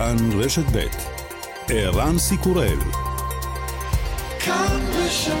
כאן 0.00 0.16
רשת 0.40 0.64
ב' 0.72 0.86
ערן 1.68 2.18
סיקורל 2.18 2.78
כאן 4.38 4.80
רשת 4.92 5.32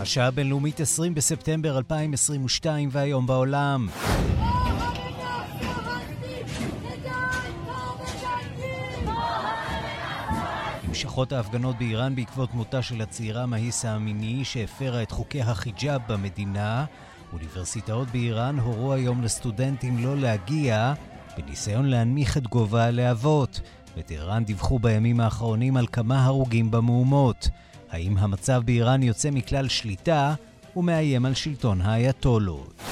השעה 0.00 0.26
הבינלאומית 0.26 0.80
20 0.80 1.14
בספטמבר 1.14 1.78
2022 1.78 2.88
והיום 2.92 3.26
בעולם. 3.26 3.88
נמשכות 11.12 11.32
ההפגנות 11.32 11.78
באיראן 11.78 12.14
בעקבות 12.14 12.54
מותה 12.54 12.82
של 12.82 13.00
הצעירה 13.00 13.46
מהיסה 13.46 13.90
המיני 13.90 14.44
שהפרה 14.44 15.02
את 15.02 15.10
חוקי 15.10 15.42
החיג'אב 15.42 16.00
במדינה. 16.08 16.84
אוניברסיטאות 17.32 18.08
באיראן 18.10 18.58
הורו 18.58 18.92
היום 18.92 19.22
לסטודנטים 19.22 20.04
לא 20.04 20.16
להגיע 20.16 20.94
בניסיון 21.36 21.86
להנמיך 21.86 22.36
את 22.36 22.46
גובה 22.46 22.84
הלהבות. 22.84 23.60
בטהרן 23.96 24.44
דיווחו 24.44 24.78
בימים 24.78 25.20
האחרונים 25.20 25.76
על 25.76 25.86
כמה 25.92 26.24
הרוגים 26.24 26.70
במהומות. 26.70 27.48
האם 27.90 28.18
המצב 28.18 28.62
באיראן 28.64 29.02
יוצא 29.02 29.30
מכלל 29.30 29.68
שליטה 29.68 30.34
ומאיים 30.76 31.26
על 31.26 31.34
שלטון 31.34 31.80
האייתולות? 31.80 32.82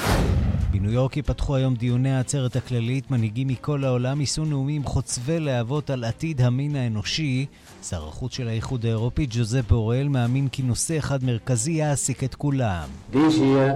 בניו 0.72 0.90
יורק 0.92 1.16
ייפתחו 1.16 1.56
היום 1.56 1.74
דיוני 1.74 2.10
העצרת 2.10 2.56
הכללית. 2.56 3.10
מנהיגים 3.10 3.48
מכל 3.48 3.84
העולם 3.84 4.20
יישאו 4.20 4.44
נאומים 4.44 4.84
חוצבי 4.84 5.40
להבות 5.40 5.90
על 5.90 6.04
עתיד 6.04 6.40
המין 6.40 6.76
האנושי. 6.76 7.46
שר 7.82 8.08
החוץ 8.08 8.34
של 8.34 8.48
האיחוד 8.48 8.84
האירופי, 8.84 9.26
ג'וזפ 9.30 9.68
בורל, 9.68 10.08
מאמין 10.08 10.48
כי 10.48 10.62
נושא 10.62 10.98
אחד 10.98 11.24
מרכזי 11.24 11.72
יעסיק 11.72 12.24
את 12.24 12.34
כולם. 12.34 12.88
This 13.12 13.16
year, 13.16 13.74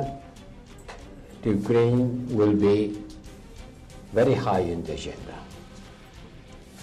the 1.42 1.50
Ukraine 1.62 2.28
will 2.36 2.56
be 2.60 2.90
very 4.14 4.34
high 4.34 4.64
in 4.72 4.82
the 4.86 4.92
agenda. 4.92 5.36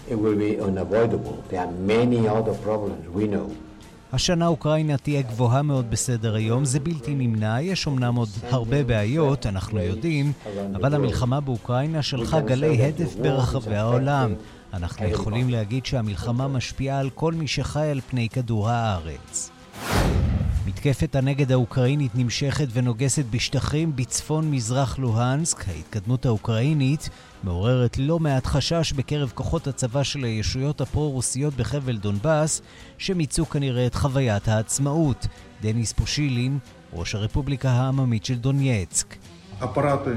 It 0.10 0.18
will 0.24 0.36
be 0.36 0.60
unavoidable. 0.68 1.38
There 1.50 1.62
are 1.66 1.72
many 1.72 2.28
other 2.28 2.56
problems 2.68 3.08
we 3.18 3.26
know. 3.28 3.50
השנה 4.14 4.48
אוקראינה 4.48 4.98
תהיה 4.98 5.22
גבוהה 5.22 5.62
מאוד 5.62 5.92
בסדר 5.92 6.36
היום, 6.36 6.66
זה 6.66 6.80
בלתי 6.80 7.16
נמנע, 7.16 7.62
יש 7.62 7.88
אמנם 7.88 8.16
עוד 8.16 8.30
הרבה 8.50 8.84
בעיות, 8.84 9.46
אנחנו 9.46 9.80
יודעים, 9.80 10.32
אבל 10.76 10.96
המלחמה 10.96 11.40
באוקראינה 11.40 12.02
שלחה 12.02 12.42
גלי 12.42 12.84
הדף 12.86 13.16
ברחבי 13.16 13.76
העולם. 13.76 14.34
אנחנו 14.74 15.06
יכולים 15.06 15.50
להגיד 15.50 15.86
שהמלחמה 15.86 16.48
משפיעה 16.48 17.00
על 17.00 17.10
כל 17.10 17.34
מי 17.34 17.48
שחי 17.48 17.88
על 17.88 18.02
פני 18.10 18.30
כדור 18.30 18.70
הארץ. 18.70 19.52
מתקפת 20.67 21.15
הנגד 21.15 21.53
האוקראינית 21.53 22.13
נמשכת 22.15 22.67
ונוגסת 22.73 23.25
בשטחים 23.31 23.97
בצפון 23.97 24.51
מזרח 24.51 24.99
לוהנסק. 24.99 25.69
ההתקדמות 25.69 26.27
האוקראינית 26.27 27.09
מעוררת 27.45 27.99
לא 27.99 28.19
מעט 28.19 28.47
חשש 28.47 28.93
בקרב 28.93 29.33
כוחות 29.35 29.67
הצבא 29.67 30.03
של 30.03 30.25
הישויות 30.25 30.81
הפרו-רוסיות 30.81 31.55
בחבל 31.55 31.97
דונבאס, 31.97 32.63
שמיצו 32.99 33.47
כנראה 33.47 33.87
את 33.87 33.95
חוויית 33.95 34.49
העצמאות. 34.49 35.27
דניס 35.63 35.93
פושילין, 35.93 36.59
ראש 36.93 37.15
הרפובליקה 37.15 37.71
העממית 37.71 38.25
של 38.25 38.35
דונייצק. 38.35 39.17
аппараты 39.61 40.15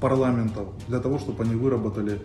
парламентов 0.00 0.66
для 0.88 1.00
того, 1.00 1.18
чтобы 1.18 1.42
они 1.44 1.56
выработали 1.56 2.20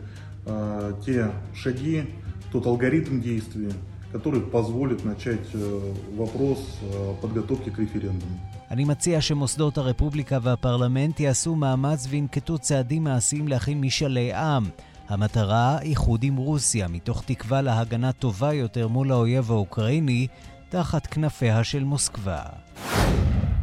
э, 0.46 0.94
те 1.06 1.32
шаги, 1.56 2.08
тот 2.52 2.66
алгоритм 2.68 3.20
действия, 3.20 3.72
который 4.14 4.42
позволит 4.42 5.06
начать 5.06 5.48
э, 5.54 5.94
вопрос 6.18 6.60
э, 6.82 7.14
подготовки 7.22 7.70
к 7.70 7.80
референдуму. 7.80 8.38
אני 8.72 8.86
מציע 8.86 9.22
שמוסדות 9.22 9.78
הרפובליקה 9.78 10.38
והפרלמנט 10.42 11.20
יעשו 11.20 11.56
מאמץ 11.56 12.08
וינקטו 12.10 12.58
צעדים 12.58 13.04
מעשיים 13.04 13.48
להכין 13.48 13.82
משאלי 13.82 14.34
עם. 14.34 14.64
המטרה, 15.10 15.82
איחוד 15.82 16.24
עם 16.24 16.36
רוסיה, 16.36 16.88
מתוך 16.88 17.24
תקווה 17.26 17.62
להגנה 17.62 18.12
טובה 18.12 18.54
יותר 18.54 18.88
מול 18.88 19.12
האויב 19.12 19.52
האוקראיני, 19.52 20.28
תחת 20.70 21.08
כנפיה 21.08 21.64
של 21.64 21.84
מוסקבה. 21.84 22.42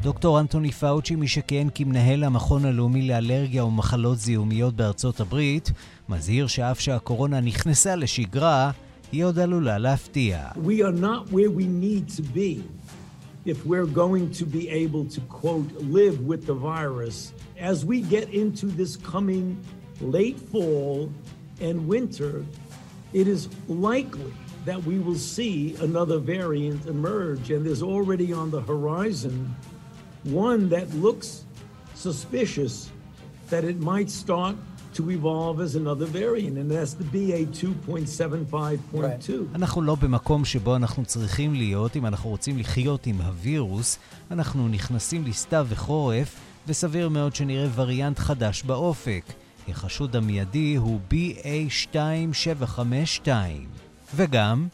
דוקטור 0.00 0.40
אנטוני 0.40 0.72
פאוצ'י, 0.72 1.16
מי 1.16 1.28
שכיהן 1.28 1.68
כמנהל 1.74 2.24
המכון 2.24 2.64
הלאומי 2.64 3.08
לאלרגיה 3.08 3.64
ומחלות 3.64 4.18
זיהומיות 4.18 4.76
בארצות 4.76 5.20
הברית, 5.20 5.70
מזהיר 6.08 6.46
שאף 6.46 6.80
שהקורונה 6.80 7.40
נכנסה 7.40 7.96
לשגרה, 7.96 8.70
היא 9.12 9.24
עוד 9.24 9.38
עלולה 9.38 9.78
להפתיע. 9.78 10.48
We 10.56 10.82
are 10.82 10.92
not 10.92 11.30
where 11.32 11.50
we 11.50 11.66
need 11.66 12.08
to 12.16 12.22
be 12.22 12.62
if 13.44 13.64
we're 13.64 13.86
going 13.86 14.30
to 14.32 14.44
be 14.44 14.68
able 14.68 15.04
to, 15.04 15.20
quote, 15.22 15.70
live 15.98 16.20
with 16.26 16.46
the 16.46 16.54
virus 16.54 17.32
as 17.58 17.84
we 17.84 18.00
get 18.00 18.28
into 18.30 18.66
this 18.66 18.96
coming 18.96 19.56
late 20.00 20.38
fall 20.38 21.10
and 21.60 21.86
winter, 21.86 22.44
it 23.12 23.28
is 23.28 23.48
likely 23.68 24.34
that 24.64 24.82
we 24.82 24.98
will 24.98 25.14
see 25.14 25.76
another 25.80 26.18
variant 26.18 26.86
emerge, 26.86 27.52
and 27.52 27.64
there's 27.64 27.82
already 27.82 28.32
on 28.32 28.50
the 28.50 28.60
horizon 28.60 29.54
one 30.24 30.68
that 30.68 30.92
looks 30.94 31.44
suspicious 31.94 32.90
that 33.48 33.62
it 33.62 33.78
might 33.78 34.10
start 34.10 34.56
to 34.93 35.09
evolve 35.09 35.59
as 35.59 35.75
another 35.75 36.05
variant, 36.05 36.57
and 36.57 36.71
that's 36.71 36.93
the 36.93 37.03
BA2.75.2. 37.15 39.31
אנחנו 39.55 39.81
לא 39.81 39.95
במקום 39.95 40.45
שבו 40.45 40.75
אנחנו 40.75 41.05
צריכים 41.05 41.53
להיות, 41.53 41.95
אם 41.95 42.05
אנחנו 42.05 42.29
רוצים 42.29 42.57
לחיות 42.57 43.07
עם 43.07 43.21
הווירוס, 43.21 43.97
אנחנו 44.31 44.67
נכנסים 44.67 45.25
לסתיו 45.25 45.65
וחורף, 45.69 46.35
וסביר 46.67 47.09
מאוד 47.09 47.35
שנראה 47.35 47.67
וריאנט 47.75 48.19
חדש 48.19 48.63
באופק. 48.63 49.23
החשוד 49.69 50.15
המיידי 50.15 50.75
הוא 50.75 50.99
BA2752. 51.11 53.27
וגם 54.15 54.67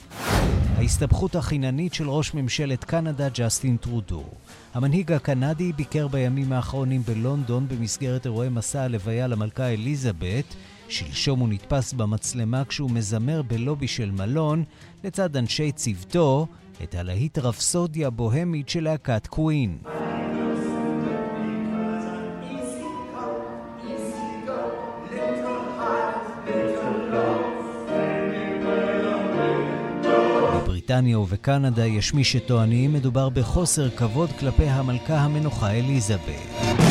ההסתבכות 0.88 1.36
החיננית 1.36 1.94
של 1.94 2.10
ראש 2.10 2.34
ממשלת 2.34 2.84
קנדה 2.84 3.30
ג'סטין 3.30 3.78
טרודו. 3.78 4.24
המנהיג 4.74 5.12
הקנדי 5.12 5.74
ביקר 5.74 6.08
בימים 6.08 6.54
האחרונים 6.54 7.02
בלונדון 7.02 7.68
במסגרת 7.68 8.26
אירועי 8.26 8.50
מסע 8.50 8.82
הלוויה 8.82 9.28
למלכה 9.28 9.68
אליזבת. 9.68 10.56
שלשום 10.90 11.40
הוא 11.40 11.50
נתפס 11.50 11.94
במצלמה 11.94 12.66
כשהוא 12.66 12.92
מזמר 12.92 13.42
בלובי 13.42 13.88
של 13.88 14.12
מלון, 14.12 14.64
לצד 15.04 15.38
אנשי 15.38 15.72
צוותו, 15.72 16.48
את 16.84 16.96
הלהיט 16.96 17.38
רפסודיה 17.38 18.10
בוהמית 18.10 18.70
של 18.70 18.84
להקת 18.84 19.28
קווין. 19.28 19.78
בבריטניה 30.88 31.20
ובקנדה 31.20 31.86
יש 31.86 32.14
מי 32.14 32.24
שטוענים 32.24 32.94
מדובר 32.94 33.30
בחוסר 33.30 33.90
כבוד 33.90 34.30
כלפי 34.40 34.70
המלכה 34.70 35.18
המנוחה 35.18 35.72
אליזבת. 35.72 36.87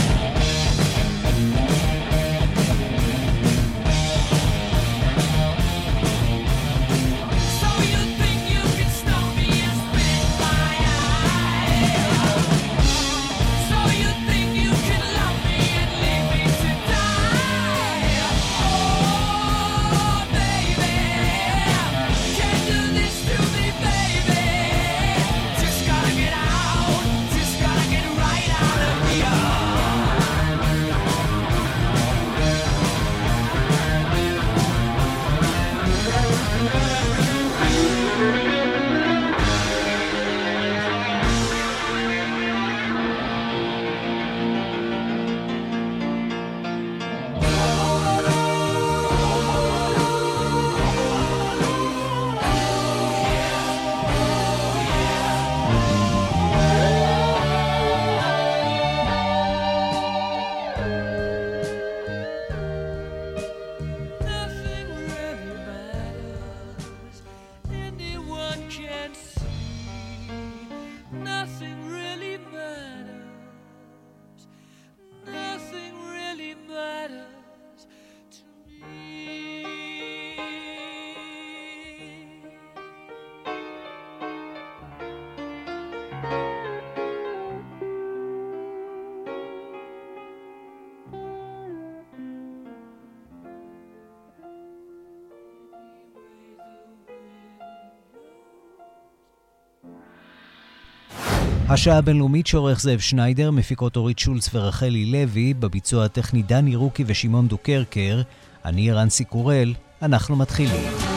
השעה 101.68 101.98
הבינלאומית 101.98 102.46
שעורך 102.46 102.80
זאב 102.80 102.98
שניידר, 102.98 103.50
מפיקות 103.50 103.96
אורית 103.96 104.18
שולץ 104.18 104.50
ורחלי 104.54 105.04
לוי, 105.04 105.54
בביצוע 105.54 106.04
הטכני 106.04 106.42
דני 106.42 106.76
רוקי 106.76 107.04
ושמעון 107.06 107.48
דוקרקר. 107.48 108.22
אני 108.64 108.92
רנסי 108.92 109.24
קורל, 109.24 109.74
אנחנו 110.02 110.36
מתחילים. 110.36 111.15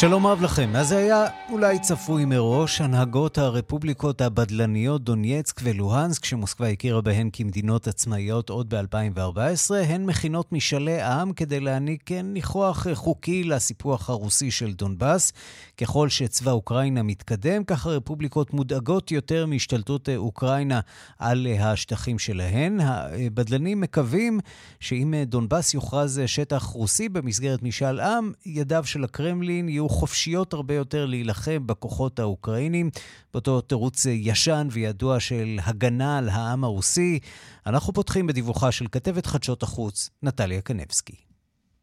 שלום 0.00 0.26
רב 0.26 0.42
לכם. 0.42 0.70
אז 0.76 0.88
זה 0.88 0.96
היה 0.96 1.24
אולי 1.50 1.78
צפוי 1.78 2.24
מראש, 2.24 2.80
הנהגות 2.80 3.38
הרפובליקות 3.38 4.20
הבדלניות 4.20 5.04
דונייצק 5.04 5.60
ולוהנסק, 5.64 6.24
שמוסקבה 6.24 6.68
הכירה 6.68 7.00
בהן 7.00 7.30
כמדינות 7.32 7.88
עצמאיות 7.88 8.50
עוד 8.50 8.74
ב-2014, 8.74 9.74
הן 9.74 10.06
מכינות 10.06 10.52
משאלי 10.52 11.02
עם 11.02 11.32
כדי 11.32 11.60
להעניק 11.60 12.12
ניחוח 12.12 12.86
חוקי 12.94 13.44
לסיפוח 13.44 14.10
הרוסי 14.10 14.50
של 14.50 14.72
דונבאס. 14.72 15.32
ככל 15.78 16.08
שצבא 16.08 16.50
אוקראינה 16.50 17.02
מתקדם, 17.02 17.64
כך 17.64 17.86
הרפובליקות 17.86 18.54
מודאגות 18.54 19.10
יותר 19.10 19.46
מהשתלטות 19.46 20.08
אוקראינה 20.16 20.80
על 21.18 21.46
השטחים 21.60 22.18
שלהן. 22.18 22.80
הבדלנים 22.80 23.80
מקווים 23.80 24.40
שאם 24.80 25.14
דונבאס 25.26 25.74
יוכרז 25.74 26.22
שטח 26.26 26.62
רוסי 26.62 27.08
במסגרת 27.08 27.62
משאל 27.62 28.00
עם, 28.00 28.32
ידיו 28.46 28.84
של 28.84 29.04
הקרמלין 29.04 29.68
יהיו 29.68 29.87
חופשיות 29.88 30.52
הרבה 30.52 30.74
יותר 30.74 31.06
להילחם 31.06 31.66
בכוחות 31.66 32.18
האוקראינים, 32.18 32.90
באותו 33.32 33.60
תירוץ 33.60 34.06
ישן 34.06 34.68
וידוע 34.70 35.20
של 35.20 35.58
הגנה 35.62 36.18
על 36.18 36.28
העם 36.28 36.64
הרוסי. 36.64 37.18
אנחנו 37.66 37.92
פותחים 37.92 38.26
בדיווחה 38.26 38.72
של 38.72 38.86
כתבת 38.92 39.26
חדשות 39.26 39.62
החוץ, 39.62 40.10
נטליה 40.22 40.60
קנבסקי. 40.60 41.27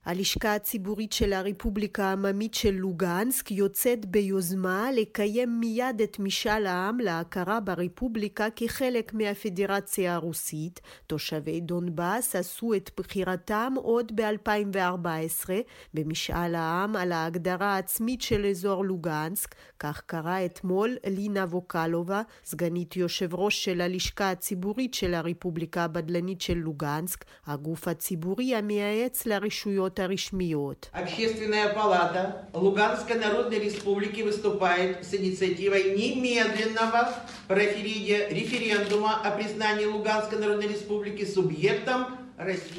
הלשכה 0.05 0.55
הציבורית 0.55 1.13
של 1.13 1.33
הרפובליקה 1.33 2.05
העממית 2.05 2.53
של 2.53 2.71
לוגנסק 2.71 3.51
יוצאת 3.51 4.05
ביוזמה 4.05 4.89
לקיים 4.95 5.59
מיד 5.59 6.01
את 6.03 6.19
משאל 6.19 6.65
העם 6.65 6.99
להכרה 6.99 7.59
ברפובליקה 7.59 8.47
כחלק 8.55 9.13
מהפדרציה 9.13 10.15
הרוסית. 10.15 10.81
תושבי 11.07 11.61
דונבאס 11.61 12.35
עשו 12.35 12.73
את 12.73 12.91
בחירתם 12.97 13.73
עוד 13.75 14.11
ב-2014 14.15 15.49
במשאל 15.93 16.55
העם 16.55 16.95
על 16.95 17.11
ההגדרה 17.11 17.75
העצמית 17.75 18.21
של 18.21 18.45
אזור 18.45 18.85
לוגנסק, 18.85 19.55
כך 19.79 20.01
קרא 20.05 20.45
אתמול 20.45 20.97
לינה 21.05 21.43
ווקלובה, 21.43 22.21
סגנית 22.45 22.95
יושב 22.95 23.35
ראש 23.35 23.65
של 23.65 23.81
הלשכה 23.81 24.31
הציבורית 24.31 24.93
של 24.93 25.13
הרפובליקה 25.13 25.83
הבדלנית 25.83 26.41
של 26.41 26.57
לוגנסק, 26.57 27.25
הגוף 27.45 27.87
הציבורי 27.87 28.55
המייעץ 28.55 29.25
לרשויות 29.25 29.94
הרשויות 29.94 29.98
הרשמיות. 30.00 30.90
Общественная 30.92 31.72
палата 31.72 32.48
Луганской 32.52 33.16
Народной 33.16 33.60
Республики 33.60 34.22
выступает 34.22 35.04
с 35.04 35.14
инициативой 35.14 35.96
немедленного 35.96 37.14
референдума 37.48 39.20
о 39.22 39.30
признании 39.30 39.86
Луганской 39.86 40.38
Народной 40.38 40.68
Республики 40.68 41.24
субъектом 41.24 42.06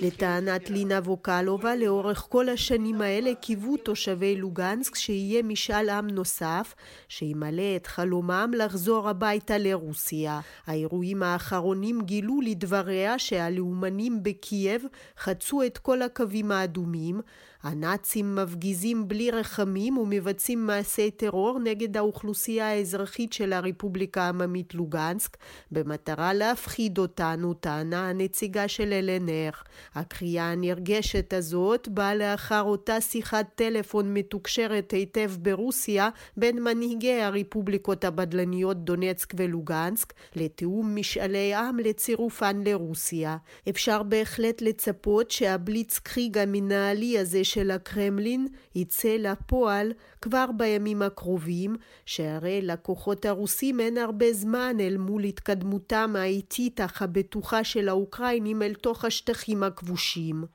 לטענת 0.03 0.71
לינה 0.71 0.99
ווקלובה, 1.05 1.77
לאורך 1.77 2.27
כל 2.29 2.49
השנים 2.49 3.01
האלה 3.01 3.35
קיוו 3.35 3.77
תושבי 3.77 4.37
לוגנסק 4.37 4.95
שיהיה 4.95 5.43
משאל 5.43 5.89
עם 5.91 6.07
נוסף, 6.07 6.75
שימלא 7.09 7.77
את 7.77 7.87
חלומם 7.87 8.51
לחזור 8.57 9.09
הביתה 9.09 9.59
לרוסיה. 9.59 10.41
האירועים 10.67 11.23
האחרונים 11.23 12.03
גילו 12.03 12.41
לדבריה 12.41 13.19
שהלאומנים 13.19 14.23
בקייב 14.23 14.85
חצו 15.19 15.63
את 15.63 15.79
כל 15.79 16.03
הקווים 16.03 16.53
האדומים, 16.53 17.21
הנאצים 17.67 18.35
מפגיזים 18.37 19.09
בלי 19.09 19.31
רחמים 19.31 19.99
ומבצעים 19.99 20.67
מעשי 20.67 21.11
טרור 21.11 21.59
נגד 21.59 21.97
האוכלוסייה 21.97 22.69
האזרחית 22.71 23.33
של 23.33 23.53
הרפובליקה 23.53 24.23
העממית 24.23 24.75
לוגנסק, 24.75 25.37
במטרה 25.71 26.35
להפחיד 26.35 26.99
אותנו, 26.99 27.55
טענה 27.55 28.09
הנציגה 28.09 28.69
של 28.69 28.93
אלנר. 28.93 29.51
הקריאה 29.95 30.53
הנרגשת 30.53 31.33
הזאת 31.33 31.89
באה 31.89 32.15
לאחר 32.15 32.63
אותה 32.63 33.01
שיחת 33.01 33.47
טלפון 33.55 34.15
מתוקשרת 34.15 34.91
היטב 34.91 35.31
ברוסיה 35.39 36.09
בין 36.37 36.63
מנהיגי 36.63 37.21
הרפובליקות 37.21 38.05
הבדלניות 38.05 38.85
דונצק 38.85 39.35
ולוגנסק 39.37 40.13
לתיאום 40.37 40.97
משאלי 40.97 41.55
עם 41.55 41.79
לצירופן 41.79 42.63
לרוסיה. 42.67 43.37
אפשר 43.69 44.03
בהחלט 44.03 44.63
לצפות 44.63 45.31
שהבליצקריג 45.31 46.39
המנהלי 46.39 47.19
הזה 47.19 47.45
של 47.56 47.72
הקרמלין 47.72 48.48
יצא 48.76 49.16
לפועל 49.20 49.94
כבר 50.22 50.46
בימים 50.58 51.02
הקרובים, 51.02 51.76
שהרי 52.06 52.60
לכוחות 52.62 53.26
הרוסים 53.26 53.80
אין 53.80 53.98
הרבה 53.98 54.32
זמן 54.32 54.76
אל 54.80 54.98
מול 54.98 55.24
התקדמותם 55.24 56.10
האיטית 56.16 56.80
אך 56.82 57.02
הבטוחה 57.02 57.64
של 57.64 57.90
האוקראינים 57.90 58.62
אל 58.62 58.74
תוך 58.74 59.06
השטחים 59.06 59.64
הכבושים. 59.64 60.46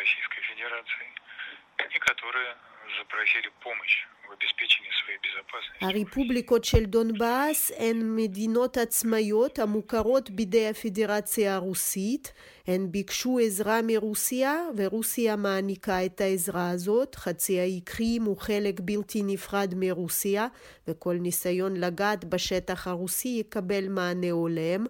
Российской 0.00 0.40
Федерацией, 0.50 1.12
и 1.94 1.98
которые 1.98 2.54
запросили 2.96 3.50
помощь 3.60 4.06
הרפובליקות 5.81 6.63
של 6.63 6.85
דונבאס 6.85 7.71
הן 7.77 8.15
מדינות 8.15 8.77
עצמאיות 8.77 9.59
המוכרות 9.59 10.29
בידי 10.29 10.67
הפדרציה 10.67 11.55
הרוסית. 11.55 12.33
הן 12.67 12.91
ביקשו 12.91 13.39
עזרה 13.39 13.79
מרוסיה, 13.83 14.55
ורוסיה 14.77 15.35
מעניקה 15.35 16.05
את 16.05 16.21
העזרה 16.21 16.69
הזאת. 16.69 17.15
חצי 17.15 17.59
האי 17.59 17.81
קרים 17.83 18.23
הוא 18.23 18.37
חלק 18.37 18.79
בלתי 18.79 19.23
נפרד 19.23 19.73
מרוסיה, 19.77 20.47
וכל 20.87 21.13
ניסיון 21.13 21.77
לגעת 21.77 22.25
בשטח 22.25 22.87
הרוסי 22.87 23.37
יקבל 23.39 23.87
מענה 23.87 24.31
הולם. 24.31 24.85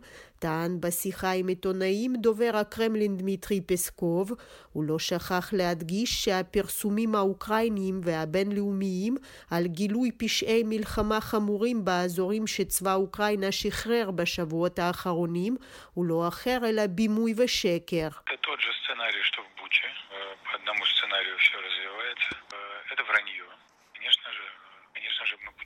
טען 0.46 0.82
בשיחה 0.82 1.32
עם 1.32 1.48
עיתונאים 1.48 2.16
דובר 2.16 2.52
הקרמלין 2.54 3.18
דמיטרי 3.18 3.62
פסקוב, 3.62 4.32
הוא 4.74 4.84
לא 4.84 5.00
שכח 5.00 5.50
להדגיש 5.54 6.24
שהפרסומים 6.24 7.16
האוקראיניים 7.16 8.02
והבינלאומיים 8.04 9.16
על 9.52 9.68
גילוי 9.68 10.12
פשעי 10.12 10.64
מלחמה 10.66 11.22
חמורים 11.22 11.86
באזורים 11.86 12.48
שצבא 12.48 12.96
אוקראינה 12.96 13.52
שחרר 13.52 14.12
בשבועות 14.12 14.80
האחרונים 14.80 15.58
הוא 15.94 16.06
לא 16.06 16.28
אחר 16.28 16.58
אלא 16.70 16.88
בימוי 16.88 17.34
ושקר. 17.38 18.10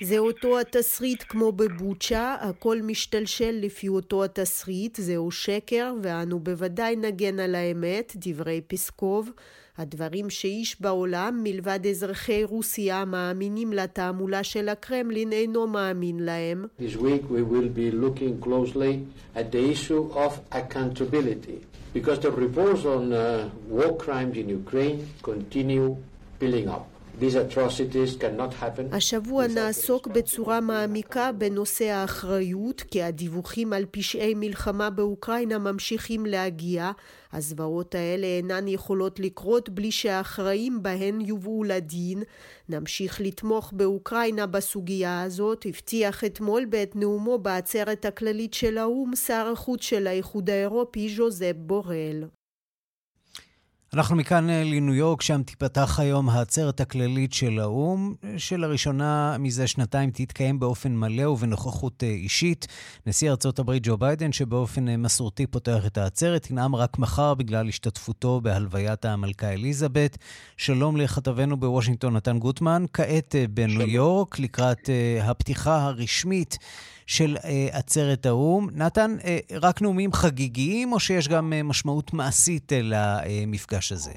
זה 0.01 0.17
אותו 0.17 0.59
התסריט 0.59 1.23
כמו 1.29 1.51
בבוצ'ה, 1.51 2.35
הכל 2.39 2.81
משתלשל 2.81 3.59
לפי 3.61 3.87
אותו 3.87 4.23
התסריט, 4.23 4.97
זהו 5.01 5.31
שקר, 5.31 5.93
ואנו 6.01 6.39
בוודאי 6.39 6.95
נגן 6.95 7.39
על 7.39 7.55
האמת, 7.55 8.13
דברי 8.15 8.61
פסקוב. 8.67 9.29
הדברים 9.77 10.29
שאיש 10.29 10.81
בעולם, 10.81 11.39
מלבד 11.43 11.79
אזרחי 11.89 12.43
רוסיה 12.43 13.05
מאמינים 13.05 13.73
לתעמולה 13.73 14.43
של 14.43 14.69
הקרמלין, 14.69 15.31
אינו 15.31 15.67
מאמין 15.67 16.19
להם. 16.19 16.65
This 16.79 16.95
week 16.95 17.23
we 17.29 17.41
will 17.51 17.69
be 17.69 17.91
looking 17.91 18.45
closely 18.45 18.93
at 19.35 19.51
the 19.51 19.71
issue 19.73 20.09
of 20.13 20.31
accountability, 20.51 21.59
because 21.93 22.19
the 22.19 22.31
reports 22.31 22.85
on 22.85 23.13
uh, 23.13 23.49
war 23.69 23.97
crimes 23.97 24.35
in 24.37 24.49
Ukraine 24.49 24.97
continue 25.23 25.95
building 26.39 26.67
up. 26.67 26.85
השבוע 28.91 29.47
נעסוק 29.47 30.07
בצורה 30.07 30.61
מעמיקה 30.61 31.31
בנושא 31.31 31.85
האחריות, 31.85 32.81
כי 32.81 33.03
הדיווחים 33.03 33.73
על 33.73 33.85
פשעי 33.91 34.33
מלחמה 34.35 34.89
באוקראינה 34.89 35.57
ממשיכים 35.57 36.25
להגיע. 36.25 36.91
הזוועות 37.33 37.95
האלה 37.95 38.27
אינן 38.27 38.67
יכולות 38.67 39.19
לקרות 39.19 39.69
בלי 39.69 39.91
שהאחראים 39.91 40.83
בהן 40.83 41.21
יובאו 41.21 41.63
לדין. 41.63 42.23
נמשיך 42.69 43.21
לתמוך 43.21 43.73
באוקראינה 43.75 44.45
בסוגיה 44.45 45.21
הזאת, 45.21 45.65
הבטיח 45.65 46.23
אתמול 46.23 46.65
בעת 46.65 46.95
נאומו 46.95 47.37
בעצרת 47.37 48.05
הכללית 48.05 48.53
של 48.53 48.77
האו"ם 48.77 49.15
שר 49.15 49.49
החוץ 49.53 49.81
של 49.81 50.07
האיחוד 50.07 50.49
האירופי 50.49 51.15
ז'וזפ 51.15 51.55
בורל. 51.55 52.38
אנחנו 53.93 54.15
מכאן 54.15 54.49
אה, 54.49 54.63
לניו 54.63 54.93
יורק, 54.93 55.21
שם 55.21 55.43
תיפתח 55.43 55.99
היום 55.99 56.29
העצרת 56.29 56.81
הכללית 56.81 57.33
של 57.33 57.59
האו"ם, 57.59 58.13
שלראשונה 58.37 59.37
מזה 59.39 59.67
שנתיים 59.67 60.11
תתקיים 60.11 60.59
באופן 60.59 60.95
מלא 60.95 61.29
ובנוכחות 61.29 62.03
אה, 62.03 62.09
אישית. 62.09 62.67
נשיא 63.05 63.29
ארצות 63.29 63.59
הברית 63.59 63.83
ג'ו 63.85 63.97
ביידן, 63.97 64.31
שבאופן 64.31 64.89
אה, 64.89 64.97
מסורתי 64.97 65.47
פותח 65.47 65.85
את 65.85 65.97
העצרת, 65.97 66.51
ינאם 66.51 66.75
רק 66.75 66.99
מחר 66.99 67.33
בגלל 67.33 67.67
השתתפותו 67.67 68.41
בהלוויית 68.43 69.05
המלכה 69.05 69.49
אליזבת. 69.49 70.17
שלום 70.57 70.97
לכתבנו 70.97 71.57
בוושינגטון, 71.57 72.15
נתן 72.15 72.39
גוטמן. 72.39 72.85
כעת 72.93 73.35
בניו 73.49 73.81
יורק, 73.81 74.39
לקראת 74.39 74.89
הפתיחה 75.23 75.85
הרשמית 75.85 76.57
של 77.09 77.35
עצרת 77.71 78.25
האו"ם. 78.25 78.67
נתן, 78.75 79.11
רק 79.61 79.81
נאומים 79.81 80.11
חגיגיים, 80.13 80.93
או 80.93 80.99
שיש 80.99 81.27
גם 81.27 81.53
משמעות 81.63 82.13
מעשית 82.13 82.71
למפגש 82.83 83.91
הזה? 83.91 84.11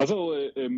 אז 0.00 0.08
זהו, 0.08 0.32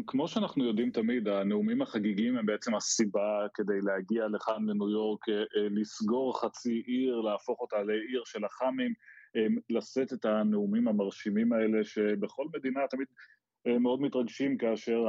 כמו 0.07 0.29
שאנחנו 0.29 0.65
יודעים 0.65 0.91
תמיד, 0.91 1.29
הנאומים 1.29 1.83
החגיגיים 1.83 2.37
הם 2.37 2.47
בעצם 2.47 2.75
הסיבה 2.75 3.47
כדי 3.55 3.81
להגיע 3.83 4.29
לכאן 4.29 4.67
לניו 4.67 4.89
יורק, 4.91 5.25
לסגור 5.71 6.41
חצי 6.41 6.83
עיר, 6.87 7.21
להפוך 7.21 7.61
אותה 7.61 7.77
לעיר 7.83 8.23
של 8.25 8.47
אח"מים. 8.47 8.93
לשאת 9.71 10.13
את 10.13 10.25
הנאומים 10.25 10.89
המרשימים 10.89 11.53
האלה, 11.53 11.85
שבכל 11.85 12.45
מדינה 12.55 12.81
תמיד 12.91 13.07
אה, 13.67 13.79
מאוד 13.79 14.01
מתרגשים 14.01 14.59
כאשר 14.59 15.05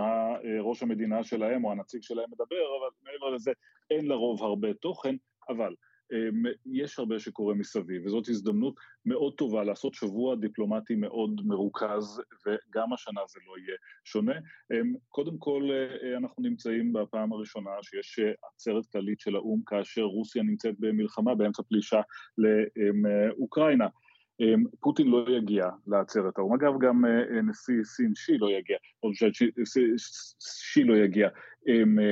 ראש 0.62 0.84
המדינה 0.84 1.24
שלהם 1.24 1.66
או 1.66 1.72
הנציג 1.72 2.02
שלהם 2.04 2.30
מדבר, 2.32 2.66
אבל 2.80 3.12
מעבר 3.12 3.36
לזה 3.36 3.52
אין 3.92 4.06
לרוב 4.06 4.44
הרבה 4.44 4.74
תוכן, 4.74 5.16
אבל 5.52 5.76
יש 6.66 7.00
הרבה 7.00 7.20
שקורה 7.20 7.56
מסביב, 7.56 8.06
וזאת 8.06 8.30
הזדמנות 8.30 8.76
מאוד 9.06 9.34
טובה 9.34 9.64
לעשות 9.64 9.94
שבוע 9.94 10.36
דיפלומטי 10.36 10.96
מאוד 10.96 11.42
מרוכז, 11.46 12.22
וגם 12.46 12.94
השנה 12.94 13.22
זה 13.30 13.40
לא 13.48 13.58
יהיה 13.58 13.78
שונה. 14.04 14.34
קודם 15.10 15.38
כל, 15.38 15.70
אה, 15.72 16.18
אנחנו 16.18 16.44
נמצאים 16.44 16.94
בפעם 16.94 17.34
הראשונה 17.34 17.72
שיש 17.82 18.20
עצרת 18.56 18.86
כללית 18.86 19.20
של 19.20 19.36
האו"ם 19.36 19.62
כאשר 19.66 20.02
רוסיה 20.02 20.44
נמצאת 20.44 20.76
במלחמה 20.80 21.36
באמצע 21.36 21.64
פלישה 21.64 22.02
לאוקראינה. 22.38 23.88
פוטין 24.80 25.08
לא 25.08 25.26
יגיע 25.38 25.66
לעצרת 25.88 26.38
האו"ם. 26.38 26.54
אגב, 26.54 26.74
גם 26.80 27.06
אה, 27.06 27.42
נשיא 27.42 27.84
סין 27.84 28.16
שי 28.16 28.38
לא 28.38 28.52
יגיע, 28.52 28.78
או 29.04 29.10
שי 30.74 30.84
לא 30.84 30.98
יגיע 30.98 31.30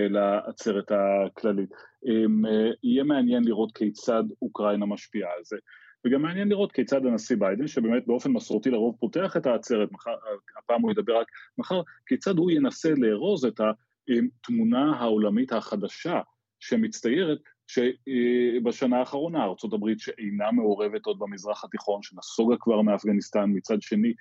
לעצרת 0.09 0.91
הכללית. 0.91 1.69
אמ, 2.05 2.41
יהיה 2.83 3.03
מעניין 3.03 3.43
לראות 3.43 3.77
כיצד 3.77 4.23
אוקראינה 4.41 4.85
משפיעה 4.85 5.29
על 5.37 5.43
זה. 5.43 5.57
וגם 6.05 6.21
מעניין 6.21 6.49
לראות 6.49 6.71
כיצד 6.71 7.05
הנשיא 7.05 7.35
ביידן, 7.39 7.67
שבאמת 7.67 8.07
באופן 8.07 8.31
מסורתי 8.31 8.69
לרוב 8.69 8.95
פותח 8.99 9.37
את 9.37 9.45
העצרת, 9.45 9.91
מחר, 9.91 10.15
הפעם 10.57 10.81
הוא 10.81 10.91
ידבר 10.91 11.19
רק 11.19 11.27
מחר, 11.57 11.81
כיצד 12.05 12.37
הוא 12.37 12.51
ינסה 12.51 12.89
לארוז 12.97 13.45
את 13.45 13.59
התמונה 13.59 14.95
העולמית 14.95 15.51
החדשה 15.51 16.21
שמצטיירת 16.59 17.39
שבשנה 17.67 18.99
האחרונה 18.99 19.43
ארה"ב 19.43 19.97
שאינה 19.97 20.51
מעורבת 20.51 21.05
עוד 21.05 21.19
במזרח 21.19 21.63
התיכון, 21.63 22.03
שנסוגה 22.03 22.55
כבר 22.59 22.81
מאפגניסטן, 22.81 23.45
מצד 23.47 23.81
שני 23.81 24.13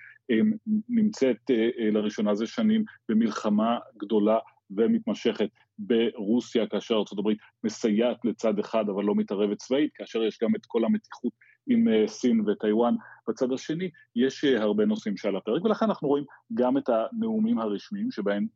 נמצאת 0.89 1.51
אה, 1.51 1.69
אה, 1.79 1.91
לראשונה 1.91 2.35
זה 2.35 2.47
שנים 2.47 2.85
במלחמה 3.09 3.79
גדולה 3.97 4.39
ומתמשכת 4.71 5.49
ברוסיה, 5.79 6.67
כאשר 6.67 6.95
ארה"ב 6.95 7.33
מסייעת 7.65 8.25
לצד 8.25 8.59
אחד 8.59 8.85
אבל 8.89 9.05
לא 9.05 9.15
מתערבת 9.15 9.59
צבאית, 9.59 9.91
כאשר 9.95 10.23
יש 10.23 10.39
גם 10.43 10.55
את 10.55 10.67
כל 10.67 10.85
המתיחות 10.85 11.33
עם 11.67 11.89
אה, 11.89 12.09
סין 12.09 12.41
וטיוואן 12.41 12.95
בצד 13.29 13.53
השני, 13.53 13.91
יש 14.17 14.45
הרבה 14.45 14.85
נושאים 14.85 15.17
שעל 15.17 15.37
הפרק, 15.37 15.65
ולכן 15.65 15.85
אנחנו 15.85 16.09
רואים 16.09 16.25
גם 16.55 16.79
את 16.79 16.89
הנאומים 16.89 17.59
הרשמיים 17.59 18.11
שבהם 18.11 18.47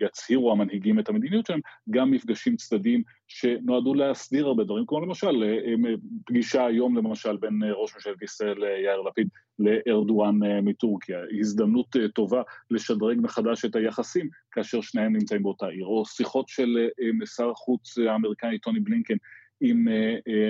יצהירו 0.00 0.52
המנהיגים 0.52 0.98
את 0.98 1.08
המדיניות 1.08 1.46
שלהם, 1.46 1.60
גם 1.90 2.10
מפגשים 2.10 2.56
צדדיים 2.56 3.02
שנועדו 3.28 3.94
להסדיר 3.94 4.46
הרבה 4.46 4.64
דברים, 4.64 4.86
כמו 4.86 5.00
למשל 5.00 5.42
אה, 5.42 5.88
אה, 5.88 5.94
פגישה 6.26 6.66
היום 6.66 6.96
למשל 6.96 7.36
בין 7.36 7.62
אה, 7.64 7.72
ראש 7.72 7.94
ממשלת 7.94 8.22
ישראל 8.22 8.62
יאיר 8.62 9.00
לפיד 9.00 9.28
לארדואן 9.58 10.38
מטורקיה, 10.62 11.18
הזדמנות 11.40 11.96
טובה 12.14 12.42
לשדרג 12.70 13.18
מחדש 13.20 13.64
את 13.64 13.76
היחסים 13.76 14.28
כאשר 14.52 14.80
שניהם 14.80 15.12
נמצאים 15.12 15.42
באותה 15.42 15.66
עיר, 15.66 15.86
או 15.86 16.04
שיחות 16.06 16.48
של 16.48 16.88
שר 17.36 17.50
החוץ 17.50 17.98
האמריקני 17.98 18.58
טוני 18.58 18.80
בלינקן 18.80 19.14
עם 19.60 19.88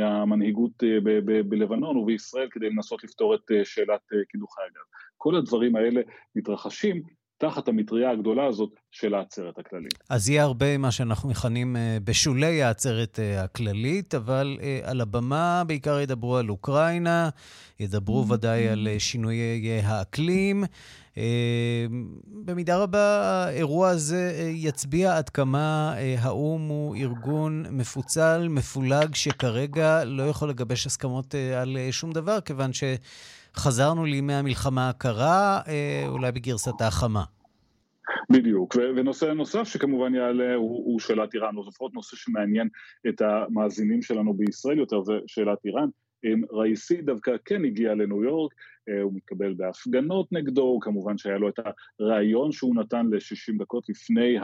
המנהיגות 0.02 0.82
בלבנון 1.48 1.96
ובישראל 1.96 2.48
כדי 2.50 2.70
לנסות 2.70 3.04
לפתור 3.04 3.34
את 3.34 3.50
שאלת 3.64 4.00
קידוחי 4.28 4.60
הגז. 4.62 4.86
כל 5.16 5.36
הדברים 5.36 5.76
האלה 5.76 6.00
מתרחשים 6.36 7.02
תחת 7.38 7.68
המטריה 7.68 8.10
הגדולה 8.10 8.46
הזאת 8.46 8.70
של 8.90 9.14
העצרת 9.14 9.58
הכללית. 9.58 9.94
אז 10.10 10.28
יהיה 10.28 10.42
הרבה 10.42 10.78
מה 10.78 10.90
שאנחנו 10.90 11.28
מכנים 11.28 11.76
אה, 11.76 11.98
בשולי 12.04 12.62
העצרת 12.62 13.18
אה, 13.18 13.42
הכללית, 13.42 14.14
אבל 14.14 14.58
אה, 14.62 14.80
על 14.82 15.00
הבמה 15.00 15.62
בעיקר 15.66 16.00
ידברו 16.00 16.36
על 16.36 16.50
אוקראינה, 16.50 17.28
ידברו 17.80 18.24
mm-hmm. 18.24 18.32
ודאי 18.32 18.68
על 18.68 18.88
שינויי 18.98 19.80
האקלים. 19.84 20.64
במידה 22.44 22.76
רבה 22.76 23.44
האירוע 23.46 23.88
הזה 23.88 24.50
יצביע 24.54 25.16
עד 25.16 25.28
כמה 25.28 25.94
האו"ם 26.18 26.68
הוא 26.68 26.96
ארגון 26.96 27.66
מפוצל, 27.70 28.46
מפולג, 28.50 29.14
שכרגע 29.14 30.04
לא 30.04 30.22
יכול 30.22 30.48
לגבש 30.48 30.86
הסכמות 30.86 31.34
על 31.60 31.76
שום 31.90 32.12
דבר, 32.12 32.40
כיוון 32.40 32.72
ש... 32.72 32.84
חזרנו 33.56 34.04
לימי 34.04 34.34
המלחמה 34.34 34.88
הקרה, 34.88 35.61
אה, 35.68 36.04
אולי 36.08 36.32
בגרסתה 36.32 36.87
החמה. 36.87 37.25
בדיוק, 38.30 38.76
ונושא 38.96 39.25
נוסף 39.25 39.64
שכמובן 39.64 40.14
יעלה 40.14 40.54
הוא, 40.54 40.84
הוא 40.84 41.00
שאלת 41.00 41.34
איראן, 41.34 41.56
או 41.56 41.68
לפחות 41.68 41.94
נושא 41.94 42.16
שמעניין 42.16 42.68
את 43.08 43.23
המאזינים 43.23 44.02
שלנו 44.02 44.34
בישראל 44.34 44.78
יותר, 44.78 45.02
זה 45.02 45.12
שאלת 45.26 45.58
איראן. 45.64 45.88
ראיסי 46.52 47.02
דווקא 47.02 47.32
כן 47.44 47.64
הגיע 47.64 47.94
לניו 47.94 48.25
יורק, 48.25 48.54
הוא 49.02 49.12
מתקבל 49.14 49.54
בהפגנות 49.54 50.32
נגדו, 50.32 50.78
כמובן 50.80 51.18
שהיה 51.18 51.38
לו 51.38 51.48
את 51.48 51.58
הראיון 52.00 52.52
שהוא 52.52 52.76
נתן 52.76 53.06
ל-60 53.06 53.58
דקות 53.58 53.88
לפני 53.88 54.36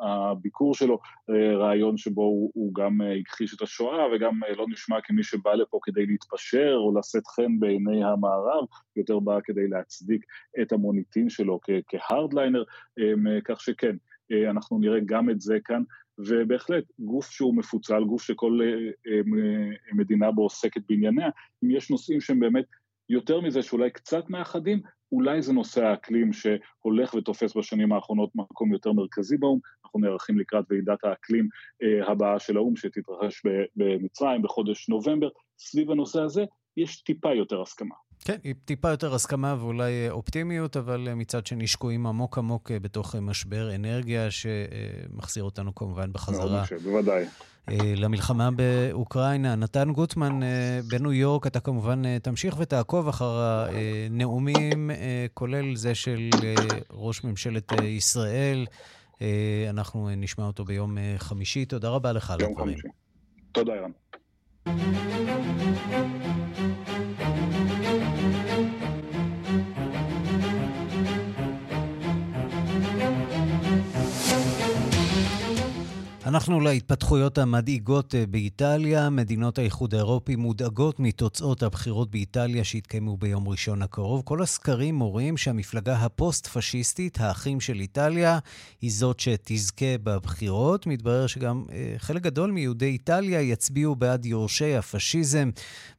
הביקור 0.00 0.74
שלו, 0.74 0.98
אה, 1.30 1.56
ראיון 1.56 1.96
שבו 1.96 2.22
הוא, 2.22 2.50
הוא 2.54 2.74
גם 2.74 3.02
אה, 3.02 3.14
הכחיש 3.14 3.54
את 3.54 3.62
השואה 3.62 4.14
וגם 4.14 4.40
לא 4.56 4.66
נשמע 4.68 5.00
כמי 5.04 5.22
שבא 5.22 5.54
לפה 5.54 5.78
כדי 5.82 6.06
להתפשר 6.06 6.74
או 6.76 6.98
לשאת 6.98 7.26
חן 7.26 7.60
בעיני 7.60 8.04
המערב, 8.04 8.64
יותר 8.96 9.18
בא 9.18 9.38
כדי 9.44 9.68
להצדיק 9.68 10.24
את 10.62 10.72
המוניטין 10.72 11.30
שלו 11.30 11.60
כהארדליינר, 11.88 12.64
כך 13.44 13.60
שכן, 13.60 13.96
אנחנו 14.50 14.78
נראה 14.78 14.98
גם 15.06 15.30
את 15.30 15.40
זה 15.40 15.58
כאן. 15.64 15.82
ובהחלט 16.18 16.84
גוף 16.98 17.30
שהוא 17.30 17.56
מפוצל, 17.56 18.04
גוף 18.04 18.22
שכל 18.22 18.58
מדינה 19.92 20.30
בו 20.30 20.42
עוסקת 20.42 20.82
בענייניה, 20.88 21.28
אם 21.64 21.70
יש 21.70 21.90
נושאים 21.90 22.20
שהם 22.20 22.40
באמת 22.40 22.64
יותר 23.12 23.40
מזה 23.40 23.62
שאולי 23.62 23.90
קצת 23.90 24.30
מאחדים, 24.30 24.80
אולי 25.12 25.42
זה 25.42 25.52
נושא 25.52 25.84
האקלים 25.84 26.30
שהולך 26.32 27.14
ותופס 27.14 27.56
בשנים 27.56 27.92
האחרונות 27.92 28.30
מקום 28.34 28.72
יותר 28.72 28.92
מרכזי 28.92 29.36
באו"ם, 29.36 29.58
אנחנו 29.84 30.00
נערכים 30.00 30.38
לקראת 30.38 30.64
ועידת 30.70 31.04
האקלים 31.04 31.48
אה, 31.82 32.10
הבאה 32.10 32.38
של 32.38 32.56
האו"ם 32.56 32.76
שתתרחש 32.76 33.42
במצרים 33.76 34.42
בחודש 34.42 34.88
נובמבר, 34.88 35.28
סביב 35.58 35.90
הנושא 35.90 36.20
הזה 36.20 36.44
יש 36.76 37.02
טיפה 37.02 37.34
יותר 37.34 37.62
הסכמה. 37.62 37.94
כן, 38.24 38.36
היא 38.44 38.54
טיפה 38.64 38.90
יותר 38.90 39.14
הסכמה 39.14 39.56
ואולי 39.58 39.92
אה, 39.92 40.10
אופטימיות, 40.10 40.76
אבל 40.76 41.08
אה, 41.08 41.14
מצד 41.14 41.46
שני 41.46 41.66
שקועים 41.66 42.06
עמוק 42.06 42.38
עמוק 42.38 42.70
אה, 42.70 42.80
בתוך 42.80 43.16
משבר 43.16 43.74
אנרגיה 43.74 44.28
שמחזיר 44.30 45.44
אותנו 45.44 45.74
כמובן 45.74 46.12
בחזרה. 46.12 46.64
מאוד 46.70 46.82
בוודאי. 46.82 47.24
למלחמה 47.96 48.50
באוקראינה. 48.50 49.54
נתן 49.54 49.92
גוטמן 49.92 50.40
בניו 50.90 51.12
יורק, 51.12 51.46
אתה 51.46 51.60
כמובן 51.60 52.18
תמשיך 52.18 52.56
ותעקוב 52.58 53.08
אחר 53.08 53.40
הנאומים, 53.40 54.90
כולל 55.34 55.76
זה 55.76 55.94
של 55.94 56.30
ראש 56.90 57.24
ממשלת 57.24 57.72
ישראל. 57.82 58.66
אנחנו 59.70 60.10
נשמע 60.16 60.44
אותו 60.44 60.64
ביום 60.64 60.96
חמישי. 61.18 61.64
תודה 61.64 61.88
רבה 61.88 62.12
לך 62.12 62.30
על 62.30 62.38
הדברים. 62.42 62.78
תודה, 63.52 63.72
ערן. 63.72 63.90
אנחנו 76.32 76.60
להתפתחויות 76.60 77.38
המדאיגות 77.38 78.14
אה, 78.14 78.26
באיטליה. 78.26 79.10
מדינות 79.10 79.58
האיחוד 79.58 79.94
האירופי 79.94 80.36
מודאגות 80.36 81.00
מתוצאות 81.00 81.62
הבחירות 81.62 82.10
באיטליה 82.10 82.64
שהתקיימו 82.64 83.16
ביום 83.16 83.48
ראשון 83.48 83.82
הקרוב. 83.82 84.22
כל 84.24 84.42
הסקרים 84.42 84.94
מורים 84.94 85.36
שהמפלגה 85.36 85.96
הפוסט-פשיסטית, 85.96 87.20
האחים 87.20 87.60
של 87.60 87.80
איטליה, 87.80 88.38
היא 88.80 88.92
זאת 88.92 89.20
שתזכה 89.20 89.98
בבחירות. 90.02 90.86
מתברר 90.86 91.26
שגם 91.26 91.64
אה, 91.72 91.94
חלק 91.98 92.22
גדול 92.22 92.50
מיהודי 92.50 92.86
איטליה 92.86 93.40
יצביעו 93.40 93.96
בעד 93.96 94.26
יורשי 94.26 94.76
הפשיזם, 94.76 95.50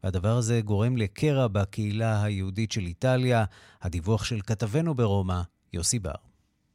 והדבר 0.03 0.37
הזה 0.37 0.61
גורם 0.61 0.97
לקרע 0.97 1.47
בקהילה 1.47 2.23
היהודית 2.23 2.71
של 2.71 2.85
איטליה. 2.85 3.43
הדיווח 3.81 4.23
של 4.23 4.41
כתבנו 4.41 4.95
ברומא, 4.95 5.41
יוסי 5.73 5.99
בר. 5.99 6.32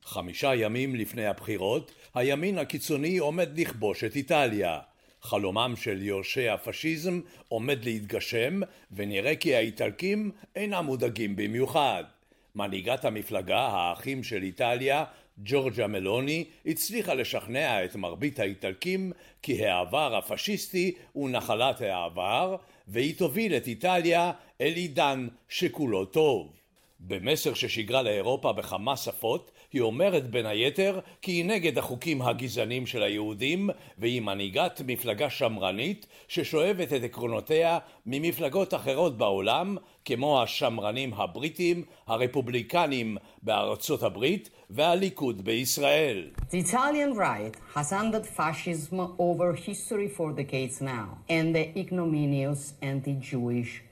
חמישה 0.08 0.54
ימים 0.54 0.96
לפני 0.96 1.26
הבחירות, 1.26 1.92
הימין 2.14 2.58
הקיצוני 2.58 3.18
עומד 3.18 3.60
לכבוש 3.60 4.04
את 4.04 4.16
איטליה. 4.16 4.78
חלומם 5.22 5.74
של 5.76 6.02
יורשי 6.02 6.48
הפשיזם 6.48 7.20
עומד 7.48 7.84
להתגשם, 7.84 8.60
ונראה 8.92 9.36
כי 9.36 9.54
האיטלקים 9.54 10.30
אינם 10.56 10.84
מודאגים 10.84 11.36
במיוחד. 11.36 12.04
מנהיגת 12.54 13.04
המפלגה, 13.04 13.60
האחים 13.60 14.22
של 14.22 14.42
איטליה, 14.42 15.04
ג'ורג'ה 15.38 15.86
מלוני 15.86 16.44
הצליחה 16.66 17.14
לשכנע 17.14 17.84
את 17.84 17.96
מרבית 17.96 18.40
האיטלקים 18.40 19.12
כי 19.42 19.66
העבר 19.66 20.16
הפשיסטי 20.16 20.94
הוא 21.12 21.30
נחלת 21.30 21.80
העבר 21.80 22.56
והיא 22.88 23.14
תוביל 23.18 23.56
את 23.56 23.66
איטליה 23.66 24.32
אל 24.60 24.72
עידן 24.72 25.28
שכולו 25.48 26.04
טוב. 26.04 26.52
במסר 27.00 27.54
ששיגרה 27.54 28.02
לאירופה 28.02 28.52
בכמה 28.52 28.96
שפות 28.96 29.50
היא 29.72 29.82
אומרת 29.82 30.30
בין 30.30 30.46
היתר 30.46 31.00
כי 31.22 31.32
היא 31.32 31.44
נגד 31.44 31.78
החוקים 31.78 32.22
הגזעניים 32.22 32.86
של 32.86 33.02
היהודים 33.02 33.70
והיא 33.98 34.22
מנהיגת 34.22 34.80
מפלגה 34.86 35.30
שמרנית 35.30 36.06
ששואבת 36.28 36.92
את 36.92 37.02
עקרונותיה 37.02 37.78
ממפלגות 38.06 38.74
אחרות 38.74 39.18
בעולם 39.18 39.76
כמו 40.04 40.42
השמרנים 40.42 41.14
הבריטים, 41.14 41.84
הרפובליקנים 42.06 43.16
בארצות 43.42 44.02
הברית 44.02 44.50
והליכוד 44.70 45.44
בישראל. 45.44 46.30
The 46.50 46.62
right 47.14 47.56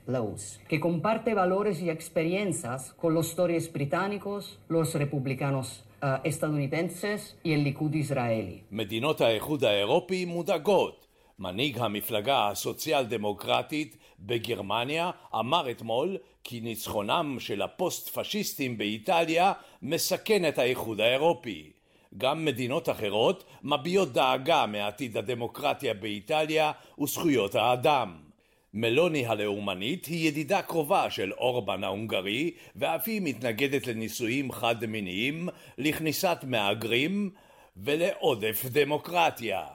laws, 0.07 0.59
que 0.69 0.79
comparte 0.79 1.33
valores 1.33 1.81
y 1.81 1.89
experiencias 1.89 2.93
con 2.93 3.13
los 3.13 3.29
stories 3.29 3.71
británicos, 3.71 4.59
los 4.69 4.93
republicanos 4.95 5.83
אסטדונידנצס 6.01 7.35
y 7.45 7.47
el 7.47 7.63
ליכוד 7.63 7.95
ישראלי. 7.95 8.61
מדינות 8.71 9.21
האיחוד 9.21 9.63
האירופי 9.63 10.25
מודאגות. 10.25 11.07
מנהיג 11.39 11.79
המפלגה 11.79 12.49
הסוציאל 12.49 13.03
דמוקרטית 13.03 13.97
בגרמניה 14.19 15.11
אמר 15.35 15.71
אתמול 15.71 16.17
כי 16.43 16.61
ניצחונם 16.61 17.35
של 17.39 17.61
הפוסט 17.61 18.09
פשיסטים 18.09 18.77
באיטליה 18.77 19.53
מסכן 19.81 20.47
את 20.47 20.59
האיחוד 20.59 21.01
האירופי. 21.01 21.71
גם 22.17 22.45
מדינות 22.45 22.89
אחרות 22.89 23.43
מביעות 23.63 24.13
דאגה 24.13 24.65
מעתיד 24.65 25.17
הדמוקרטיה 25.17 25.93
באיטליה 25.93 26.71
וזכויות 26.99 27.55
האדם. 27.55 28.26
מלוני 28.73 29.25
הלאומנית 29.25 30.05
היא 30.05 30.27
ידידה 30.27 30.61
קרובה 30.61 31.09
של 31.09 31.33
אורבן 31.33 31.83
ההונגרי 31.83 32.51
ואף 32.75 33.07
היא 33.07 33.21
מתנגדת 33.23 33.87
לנישואים 33.87 34.51
חד-מיניים, 34.51 35.49
לכניסת 35.77 36.37
מהגרים 36.43 37.29
ולעודף 37.77 38.65
דמוקרטיה. 38.65 39.65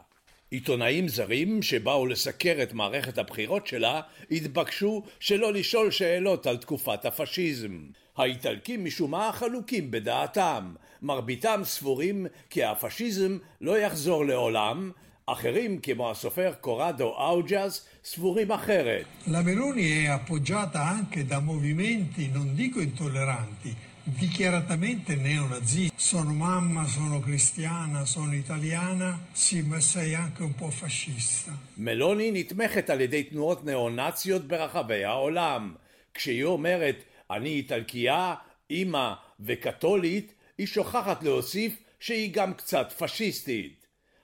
עיתונאים 0.50 1.08
זרים 1.08 1.62
שבאו 1.62 2.06
לסקר 2.06 2.62
את 2.62 2.72
מערכת 2.72 3.18
הבחירות 3.18 3.66
שלה 3.66 4.00
התבקשו 4.30 5.02
שלא 5.20 5.52
לשאול 5.52 5.90
שאלות 5.90 6.46
על 6.46 6.56
תקופת 6.56 7.04
הפשיזם. 7.04 7.86
האיטלקים 8.16 8.84
משום 8.84 9.10
מה 9.10 9.30
חלוקים 9.32 9.90
בדעתם, 9.90 10.74
מרביתם 11.02 11.60
סבורים 11.64 12.26
כי 12.50 12.64
הפשיזם 12.64 13.38
לא 13.60 13.78
יחזור 13.78 14.24
לעולם 14.24 14.92
אחרים, 15.26 15.78
כמו 15.78 16.10
הסופר 16.10 16.52
קורדו 16.60 17.14
אאוג'אז, 17.18 17.86
סבורים 18.04 18.52
אחרת. 18.52 19.06
La 19.26 19.42
Meloni 19.42 20.04
è 20.04 20.06
appoggiata 20.08 20.80
anche 20.82 21.24
da 21.24 21.40
movimenti, 21.40 22.28
non 22.28 22.54
dico 22.54 22.80
intolleranti, 22.80 23.74
dichiaratamente 24.02 25.14
neonazisti. 25.14 25.94
Sono 25.96 26.32
mamma, 26.32 26.86
sono 26.86 27.20
cristiana, 27.20 28.04
sono 28.04 28.34
italiana, 28.34 29.08
sì, 29.32 29.62
ma 29.62 29.78
sei 29.80 30.14
anche 30.14 30.42
un 30.42 30.54
po' 30.54 30.70
fascista. 30.70 31.52
מלוני 31.78 32.30
נתמכת 32.32 32.90
על 32.90 33.00
ידי 33.00 33.22
תנועות 33.22 33.64
ניאו-נאציות 33.64 34.48
ברחבי 34.48 35.04
העולם. 35.04 35.74
כשהיא 36.14 36.44
אומרת, 36.44 37.04
אני 37.30 37.48
איטלקייה, 37.48 38.34
אימא 38.70 39.12
וקתולית, 39.40 40.34
היא 40.58 40.66
שוכחת 40.66 41.22
להוסיף 41.22 41.76
שהיא 42.00 42.30
גם 42.32 42.54
קצת 42.54 42.92
פשיסטית. 42.98 43.81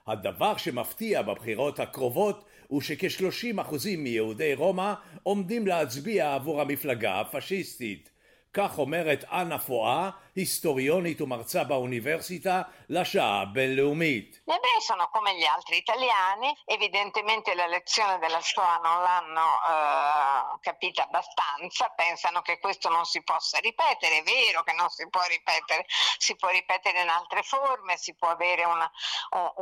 הדבר 0.09 0.57
שמפתיע 0.57 1.21
בבחירות 1.21 1.79
הקרובות 1.79 2.45
הוא 2.67 2.81
שכ-30% 2.81 3.75
מיהודי 3.97 4.53
רומא 4.53 4.93
עומדים 5.23 5.67
להצביע 5.67 6.33
עבור 6.33 6.61
המפלגה 6.61 7.19
הפשיסטית. 7.19 8.09
כך 8.54 8.78
אומרת 8.78 9.24
אנה 9.32 9.58
פואה, 9.58 10.10
היסטוריונית 10.36 11.20
ומרצה 11.20 11.64
באוניברסיטה 11.64 12.62
לשעה 12.88 13.40
הבינלאומית. 13.42 14.40
Le 14.46 14.54
ebrei 14.58 14.80
sono 14.90 15.08
come 15.14 15.30
gli 15.38 15.46
altri 15.56 15.76
italiani, 15.84 16.50
evidentemente 16.76 17.54
la 17.54 17.66
lezione 17.66 18.18
della 18.22 18.40
Shoah 18.40 18.78
non 18.86 18.96
l'hanno 19.06 19.48
eh, 19.70 20.58
capita 20.60 21.02
abbastanza, 21.08 21.92
pensano 21.96 22.42
che 22.42 22.58
questo 22.60 22.88
non 22.88 23.04
si 23.04 23.20
possa 23.24 23.58
ripetere, 23.58 24.18
è 24.18 24.22
vero 24.22 24.62
che 24.62 24.74
non 24.80 24.88
si 24.88 25.04
può 25.08 25.22
ripetere, 25.36 25.84
si 26.18 26.36
può 26.36 26.48
ripetere 26.50 27.02
in 27.02 27.08
altre 27.08 27.42
forme, 27.42 27.96
si 27.96 28.14
può 28.14 28.28
avere 28.28 28.62
una, 28.64 28.88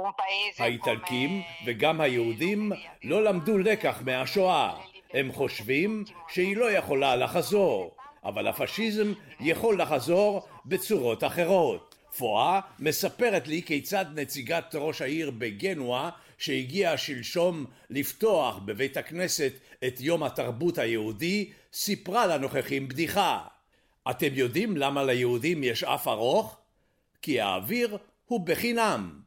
un 0.04 0.12
paese 0.14 0.62
האיטלקים 0.62 1.42
וגם 1.66 2.00
היהודים 2.00 2.72
לא 3.02 3.24
למדו 3.24 3.58
לקח 3.58 4.02
מהשואה, 4.04 4.74
הם 5.12 5.32
חושבים 5.32 6.04
שהיא 6.28 6.56
לא 6.56 6.72
יכולה 6.72 7.16
לחזור. 7.16 7.95
אבל 8.27 8.47
הפשיזם 8.47 9.13
יכול 9.39 9.81
לחזור 9.81 10.47
בצורות 10.65 11.23
אחרות. 11.23 11.95
פואה 12.17 12.59
מספרת 12.79 13.47
לי 13.47 13.61
כיצד 13.65 14.05
נציגת 14.15 14.75
ראש 14.75 15.01
העיר 15.01 15.31
בגנואה 15.31 16.09
שהגיעה 16.37 16.97
שלשום 16.97 17.65
לפתוח 17.89 18.57
בבית 18.65 18.97
הכנסת 18.97 19.53
את 19.87 20.01
יום 20.01 20.23
התרבות 20.23 20.77
היהודי 20.77 21.49
סיפרה 21.73 22.27
לנוכחים 22.27 22.87
בדיחה. 22.87 23.41
אתם 24.09 24.29
יודעים 24.33 24.77
למה 24.77 25.03
ליהודים 25.03 25.63
יש 25.63 25.83
אף 25.83 26.07
ארוך? 26.07 26.57
כי 27.21 27.41
האוויר 27.41 27.97
הוא 28.25 28.45
בחינם. 28.45 29.19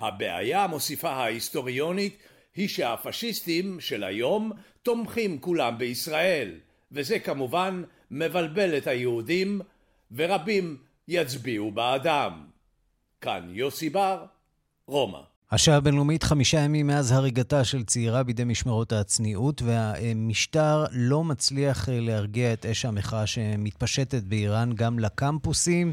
הבעיה, 0.00 0.66
מוסיפה 0.66 1.10
ההיסטוריונית, 1.10 2.16
היא 2.56 2.68
שהפשיסטים 2.68 3.80
של 3.80 4.04
היום 4.04 4.52
תומכים 4.82 5.40
כולם 5.40 5.78
בישראל, 5.78 6.54
וזה 6.92 7.18
כמובן 7.18 7.82
מבלבל 8.14 8.76
את 8.76 8.86
היהודים 8.86 9.60
ורבים 10.12 10.76
יצביעו 11.08 11.70
בעדם. 11.70 12.46
כאן 13.20 13.48
יוסי 13.52 13.90
בר, 13.90 14.24
רומא. 14.86 15.33
השעה 15.52 15.76
הבינלאומית 15.76 16.22
חמישה 16.22 16.58
ימים 16.58 16.86
מאז 16.86 17.12
הריגתה 17.12 17.64
של 17.64 17.84
צעירה 17.84 18.22
בידי 18.22 18.44
משמרות 18.44 18.92
הצניעות, 18.92 19.62
והמשטר 19.62 20.84
לא 20.92 21.24
מצליח 21.24 21.88
להרגיע 21.92 22.52
את 22.52 22.66
אש 22.66 22.84
המחאה 22.84 23.26
שמתפשטת 23.26 24.22
באיראן 24.22 24.72
גם 24.72 24.98
לקמפוסים. 24.98 25.92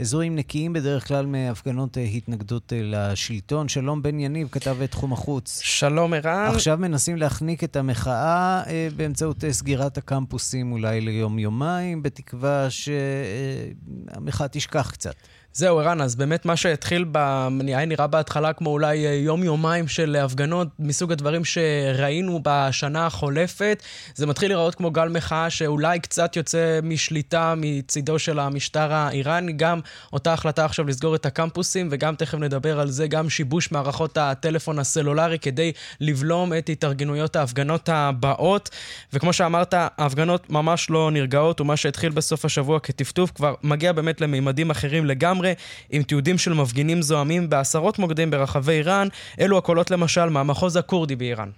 אזורים 0.00 0.36
נקיים 0.36 0.72
בדרך 0.72 1.08
כלל 1.08 1.26
מהפגנות 1.26 1.98
אה, 1.98 2.02
התנגדות 2.02 2.72
אה, 2.72 2.80
לשלטון. 2.82 3.68
שלום 3.68 4.02
בן 4.02 4.20
יניב, 4.20 4.48
כתב 4.50 4.76
את 4.84 4.90
תחום 4.90 5.12
החוץ. 5.12 5.60
שלום 5.64 6.14
ערן. 6.14 6.50
עכשיו 6.54 6.78
מנסים 6.78 7.16
להחניק 7.16 7.64
את 7.64 7.76
המחאה 7.76 8.62
אה, 8.66 8.88
באמצעות 8.96 9.44
סגירת 9.50 9.98
הקמפוסים 9.98 10.72
אולי 10.72 11.00
ליום-יומיים, 11.00 12.02
בתקווה 12.02 12.66
שהמחאה 12.70 14.48
תשכח 14.48 14.90
קצת. 14.90 15.14
זהו, 15.54 15.78
ערן, 15.80 16.00
אז 16.00 16.16
באמת 16.16 16.46
מה 16.46 16.56
שהתחיל, 16.56 17.04
ב... 17.12 17.18
היה 17.66 17.84
נראה 17.84 18.06
בהתחלה 18.06 18.52
כמו 18.52 18.70
אולי 18.70 18.96
יום-יומיים 18.96 19.88
של 19.88 20.16
הפגנות 20.16 20.68
מסוג 20.78 21.12
הדברים 21.12 21.44
שראינו 21.44 22.40
בשנה 22.42 23.06
החולפת. 23.06 23.82
זה 24.14 24.26
מתחיל 24.26 24.48
להיראות 24.48 24.74
כמו 24.74 24.90
גל 24.90 25.08
מחאה 25.08 25.50
שאולי 25.50 26.00
קצת 26.00 26.36
יוצא 26.36 26.80
משליטה 26.82 27.54
מצידו 27.56 28.18
של 28.18 28.38
המשטר 28.38 28.92
האיראני. 28.92 29.52
גם 29.52 29.80
אותה 30.12 30.32
החלטה 30.32 30.64
עכשיו 30.64 30.86
לסגור 30.86 31.14
את 31.14 31.26
הקמפוסים, 31.26 31.88
וגם 31.90 32.14
תכף 32.14 32.38
נדבר 32.38 32.80
על 32.80 32.90
זה, 32.90 33.06
גם 33.06 33.30
שיבוש 33.30 33.72
מערכות 33.72 34.18
הטלפון 34.18 34.78
הסלולרי 34.78 35.38
כדי 35.38 35.72
לבלום 36.00 36.52
את 36.58 36.68
התארגנויות 36.68 37.36
ההפגנות 37.36 37.88
הבאות. 37.88 38.70
וכמו 39.12 39.32
שאמרת, 39.32 39.74
ההפגנות 39.76 40.50
ממש 40.50 40.90
לא 40.90 41.10
נרגעות, 41.10 41.60
ומה 41.60 41.76
שהתחיל 41.76 42.12
בסוף 42.12 42.44
השבוע 42.44 42.80
כטפטוף 42.80 43.30
כבר 43.30 43.54
מגיע 43.62 43.92
באמת 43.92 44.20
למימדים 44.20 44.70
אחרים 44.70 45.06
לגמרי. 45.06 45.41
לגמרי, 45.41 45.53
עם 45.89 46.03
תיעודים 46.03 46.37
של 46.37 46.53
מפגינים 46.53 47.01
זועמים 47.01 47.49
בעשרות 47.49 47.99
מוקדים 47.99 48.31
ברחבי 48.31 48.73
איראן, 48.73 49.07
אלו 49.39 49.57
הקולות 49.57 49.91
למשל 49.91 50.25
מהמחוז 50.29 50.75
הכורדי 50.75 51.15
באיראן. 51.15 51.49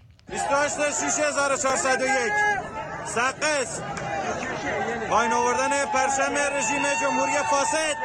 پایین 5.10 5.34
آوردن 5.34 5.74
پرچم 5.94 6.36
رژیم 6.58 6.84
جمهوری 7.02 7.38
فاسد 7.52 7.96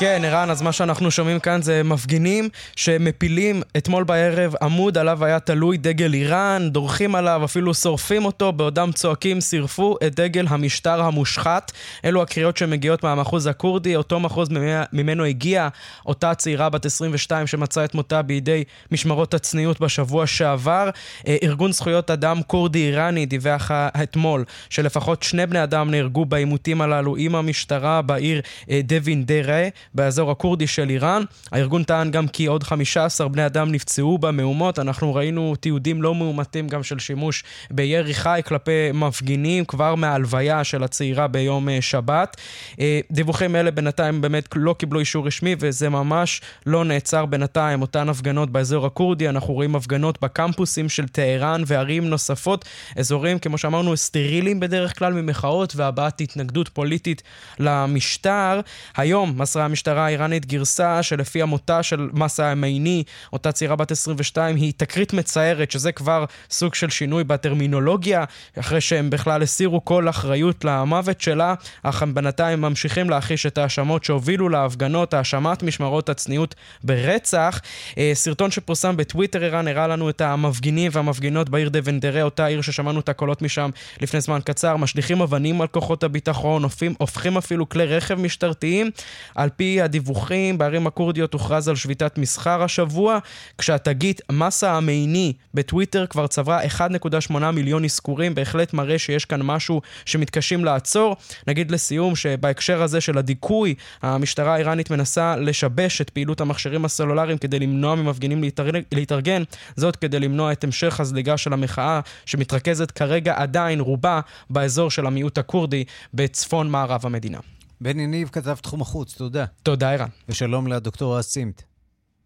כן, 0.00 0.22
ערן, 0.24 0.50
אז 0.50 0.62
מה 0.62 0.72
שאנחנו 0.72 1.10
שומעים 1.10 1.40
כאן 1.40 1.62
זה 1.62 1.82
מפגינים 1.82 2.48
שמפילים 2.76 3.62
אתמול 3.76 4.04
בערב 4.04 4.54
עמוד 4.62 4.98
עליו 4.98 5.24
היה 5.24 5.40
תלוי 5.40 5.76
דגל 5.76 6.14
איראן, 6.14 6.68
דורכים 6.70 7.14
עליו, 7.14 7.44
אפילו 7.44 7.74
שורפים 7.74 8.24
אותו, 8.24 8.52
בעודם 8.52 8.92
צועקים, 8.92 9.40
סירפו 9.40 9.96
את 10.06 10.14
דגל 10.14 10.46
המשטר 10.48 11.02
המושחת. 11.02 11.72
אלו 12.04 12.22
הקריאות 12.22 12.56
שמגיעות 12.56 13.02
מהמחוז 13.02 13.46
הכורדי, 13.46 13.96
אותו 13.96 14.20
מחוז 14.20 14.48
ממנו 14.92 15.24
הגיעה 15.24 15.68
אותה 16.06 16.34
צעירה 16.34 16.68
בת 16.68 16.86
22 16.86 17.46
שמצאה 17.46 17.84
את 17.84 17.94
מותה 17.94 18.22
בידי 18.22 18.64
משמרות 18.92 19.34
הצניעות 19.34 19.80
בשבוע 19.80 20.26
שעבר. 20.26 20.90
אה, 21.26 21.36
ארגון 21.42 21.72
זכויות 21.72 22.10
אדם 22.10 22.42
כורדי 22.46 22.86
איראני 22.86 23.26
דיווח 23.26 23.70
אתמול 24.02 24.44
שלפחות 24.70 25.22
שני 25.22 25.46
בני 25.46 25.62
אדם 25.62 25.90
נהרגו 25.90 26.24
בעימותים 26.24 26.80
הללו 26.80 27.16
עם 27.16 27.34
המשטרה 27.34 28.02
בעיר 28.02 28.40
אה, 28.70 28.80
דווין 28.84 29.24
דרה. 29.24 29.68
באזור 29.94 30.30
הכורדי 30.30 30.66
של 30.66 30.90
איראן. 30.90 31.22
הארגון 31.52 31.82
טען 31.82 32.10
גם 32.10 32.28
כי 32.28 32.46
עוד 32.46 32.62
15 32.62 33.28
בני 33.28 33.46
אדם 33.46 33.72
נפצעו 33.72 34.18
במהומות. 34.18 34.78
אנחנו 34.78 35.14
ראינו 35.14 35.54
תיעודים 35.60 36.02
לא 36.02 36.14
מאומתים 36.14 36.68
גם 36.68 36.82
של 36.82 36.98
שימוש 36.98 37.44
בירי 37.70 38.14
חי 38.14 38.40
כלפי 38.46 38.92
מפגינים 38.94 39.64
כבר 39.64 39.94
מההלוויה 39.94 40.64
של 40.64 40.84
הצעירה 40.84 41.26
ביום 41.26 41.68
אה, 41.68 41.80
שבת. 41.80 42.36
אה, 42.80 43.00
דיווחים 43.10 43.56
אלה 43.56 43.70
בינתיים 43.70 44.20
באמת 44.20 44.48
לא 44.56 44.74
קיבלו 44.78 45.00
אישור 45.00 45.26
רשמי 45.26 45.56
וזה 45.58 45.88
ממש 45.88 46.40
לא 46.66 46.84
נעצר 46.84 47.26
בינתיים. 47.26 47.82
אותן 47.82 48.08
הפגנות 48.08 48.50
באזור 48.50 48.86
הכורדי, 48.86 49.28
אנחנו 49.28 49.54
רואים 49.54 49.76
הפגנות 49.76 50.22
בקמפוסים 50.22 50.88
של 50.88 51.08
טהרן 51.08 51.62
וערים 51.66 52.08
נוספות, 52.08 52.64
אזורים 52.96 53.38
כמו 53.38 53.58
שאמרנו 53.58 53.96
סטרילים 53.96 54.60
בדרך 54.60 54.98
כלל 54.98 55.12
ממחאות 55.12 55.76
והבעת 55.76 56.20
התנגדות 56.20 56.68
פוליטית 56.68 57.22
למשטר. 57.58 58.60
היום 58.96 59.34
מסרה 59.36 59.68
המשטרה 59.78 60.06
האיראנית 60.06 60.46
גרסה 60.46 61.02
שלפי 61.02 61.42
המותה 61.42 61.82
של 61.82 62.08
מסה 62.12 62.50
המייני, 62.50 63.02
אותה 63.32 63.52
צעירה 63.52 63.76
בת 63.76 63.90
22, 63.90 64.56
היא 64.56 64.72
תקרית 64.76 65.12
מצערת, 65.12 65.70
שזה 65.70 65.92
כבר 65.92 66.24
סוג 66.50 66.74
של 66.74 66.90
שינוי 66.90 67.24
בטרמינולוגיה, 67.24 68.24
אחרי 68.58 68.80
שהם 68.80 69.10
בכלל 69.10 69.42
הסירו 69.42 69.84
כל 69.84 70.08
אחריות 70.08 70.64
למוות 70.64 71.20
שלה, 71.20 71.54
אך 71.82 72.02
הם 72.02 72.14
בינתיים 72.14 72.60
ממשיכים 72.60 73.10
להכחיש 73.10 73.46
את 73.46 73.58
ההאשמות 73.58 74.04
שהובילו 74.04 74.48
להפגנות, 74.48 75.14
האשמת 75.14 75.62
משמרות 75.62 76.08
הצניעות 76.08 76.54
ברצח. 76.84 77.60
אה, 77.98 78.10
סרטון 78.14 78.50
שפורסם 78.50 78.96
בטוויטר 78.96 79.44
איראן 79.44 79.68
הראה 79.68 79.86
לנו 79.86 80.10
את 80.10 80.20
המפגינים 80.20 80.90
והמפגינות 80.94 81.48
בעיר 81.48 81.68
דבנדרה, 81.68 82.22
אותה 82.22 82.46
עיר 82.46 82.60
ששמענו 82.60 83.00
את 83.00 83.08
הקולות 83.08 83.42
משם 83.42 83.70
לפני 84.00 84.20
זמן 84.20 84.38
קצר, 84.44 84.76
משליכים 84.76 85.22
אבנים 85.22 85.60
על 85.60 85.66
כוחות 85.66 86.04
הביטחון, 86.04 86.62
הופכים, 86.98 87.36
אפילו 87.36 87.68
כלי 87.68 87.86
רכב 87.86 88.20
משטרתיים. 88.20 88.90
על 89.34 89.48
פי 89.56 89.67
הדיווחים, 89.80 90.58
בערים 90.58 90.86
הכורדיות 90.86 91.32
הוכרז 91.32 91.68
על 91.68 91.76
שביתת 91.76 92.18
מסחר 92.18 92.62
השבוע, 92.62 93.18
כשהתגית 93.58 94.20
מסה 94.32 94.72
המייני 94.72 95.32
בטוויטר 95.54 96.06
כבר 96.06 96.26
צברה 96.26 96.60
1.8 96.64 97.50
מיליון 97.52 97.84
אזכורים, 97.84 98.34
בהחלט 98.34 98.72
מראה 98.72 98.98
שיש 98.98 99.24
כאן 99.24 99.40
משהו 99.42 99.80
שמתקשים 100.04 100.64
לעצור. 100.64 101.16
נגיד 101.46 101.70
לסיום 101.70 102.16
שבהקשר 102.16 102.82
הזה 102.82 103.00
של 103.00 103.18
הדיכוי, 103.18 103.74
המשטרה 104.02 104.54
האיראנית 104.54 104.90
מנסה 104.90 105.36
לשבש 105.36 106.00
את 106.00 106.10
פעילות 106.10 106.40
המכשירים 106.40 106.84
הסלולריים 106.84 107.38
כדי 107.38 107.58
למנוע 107.58 107.94
ממפגינים 107.94 108.44
להתארגן, 108.92 109.42
זאת 109.76 109.96
כדי 109.96 110.20
למנוע 110.20 110.52
את 110.52 110.64
המשך 110.64 111.00
הזליגה 111.00 111.36
של 111.36 111.52
המחאה 111.52 112.00
שמתרכזת 112.26 112.90
כרגע 112.90 113.34
עדיין 113.36 113.80
רובה 113.80 114.20
באזור 114.50 114.90
של 114.90 115.06
המיעוט 115.06 115.38
הכורדי 115.38 115.84
בצפון 116.14 116.70
מערב 116.70 117.06
המדינה. 117.06 117.38
בני 117.80 118.06
ניב, 118.06 118.28
כתב 118.28 118.56
תחום 118.62 118.80
החוץ, 118.80 119.14
תודה. 119.16 119.44
תודה, 119.62 119.92
ערן. 119.92 120.08
ושלום 120.28 120.66
לדוקטור 120.66 121.18
רז 121.18 121.26
צימת. 121.26 121.62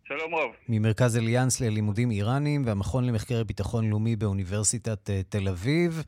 שלום 0.04 0.34
רב. 0.34 0.50
ממרכז 0.68 1.16
אליאנס 1.16 1.60
ללימודים 1.60 2.10
איראניים 2.10 2.62
והמכון 2.66 3.04
למחקרי 3.04 3.44
ביטחון 3.44 3.90
לאומי 3.90 4.16
באוניברסיטת 4.16 5.10
uh, 5.10 5.12
תל 5.28 5.48
אביב. 5.48 6.02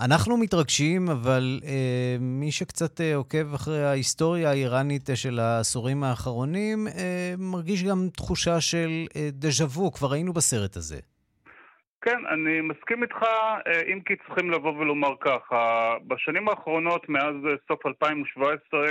אנחנו 0.00 0.36
מתרגשים, 0.36 1.08
אבל 1.08 1.60
אה, 1.64 2.16
מי 2.20 2.52
שקצת 2.52 3.00
אה, 3.00 3.16
עוקב 3.16 3.54
אחרי 3.54 3.84
ההיסטוריה 3.84 4.50
האיראנית 4.50 5.10
אה, 5.10 5.16
של 5.16 5.38
העשורים 5.38 6.04
האחרונים, 6.04 6.88
אה, 6.88 7.34
מרגיש 7.38 7.82
גם 7.82 8.08
תחושה 8.16 8.60
של 8.60 9.06
אה, 9.16 9.28
דז'ה 9.32 9.64
וו, 9.64 9.92
כבר 9.92 10.12
היינו 10.12 10.32
בסרט 10.32 10.76
הזה. 10.76 10.98
כן, 12.02 12.26
אני 12.26 12.60
מסכים 12.60 13.02
איתך, 13.02 13.22
אה, 13.66 13.82
אם 13.92 14.00
כי 14.00 14.16
צריכים 14.16 14.50
לבוא 14.50 14.72
ולומר 14.78 15.14
ככה. 15.20 15.94
בשנים 16.06 16.48
האחרונות, 16.48 17.08
מאז 17.08 17.34
אה, 17.46 17.54
סוף 17.68 17.86
2017, 17.86 18.86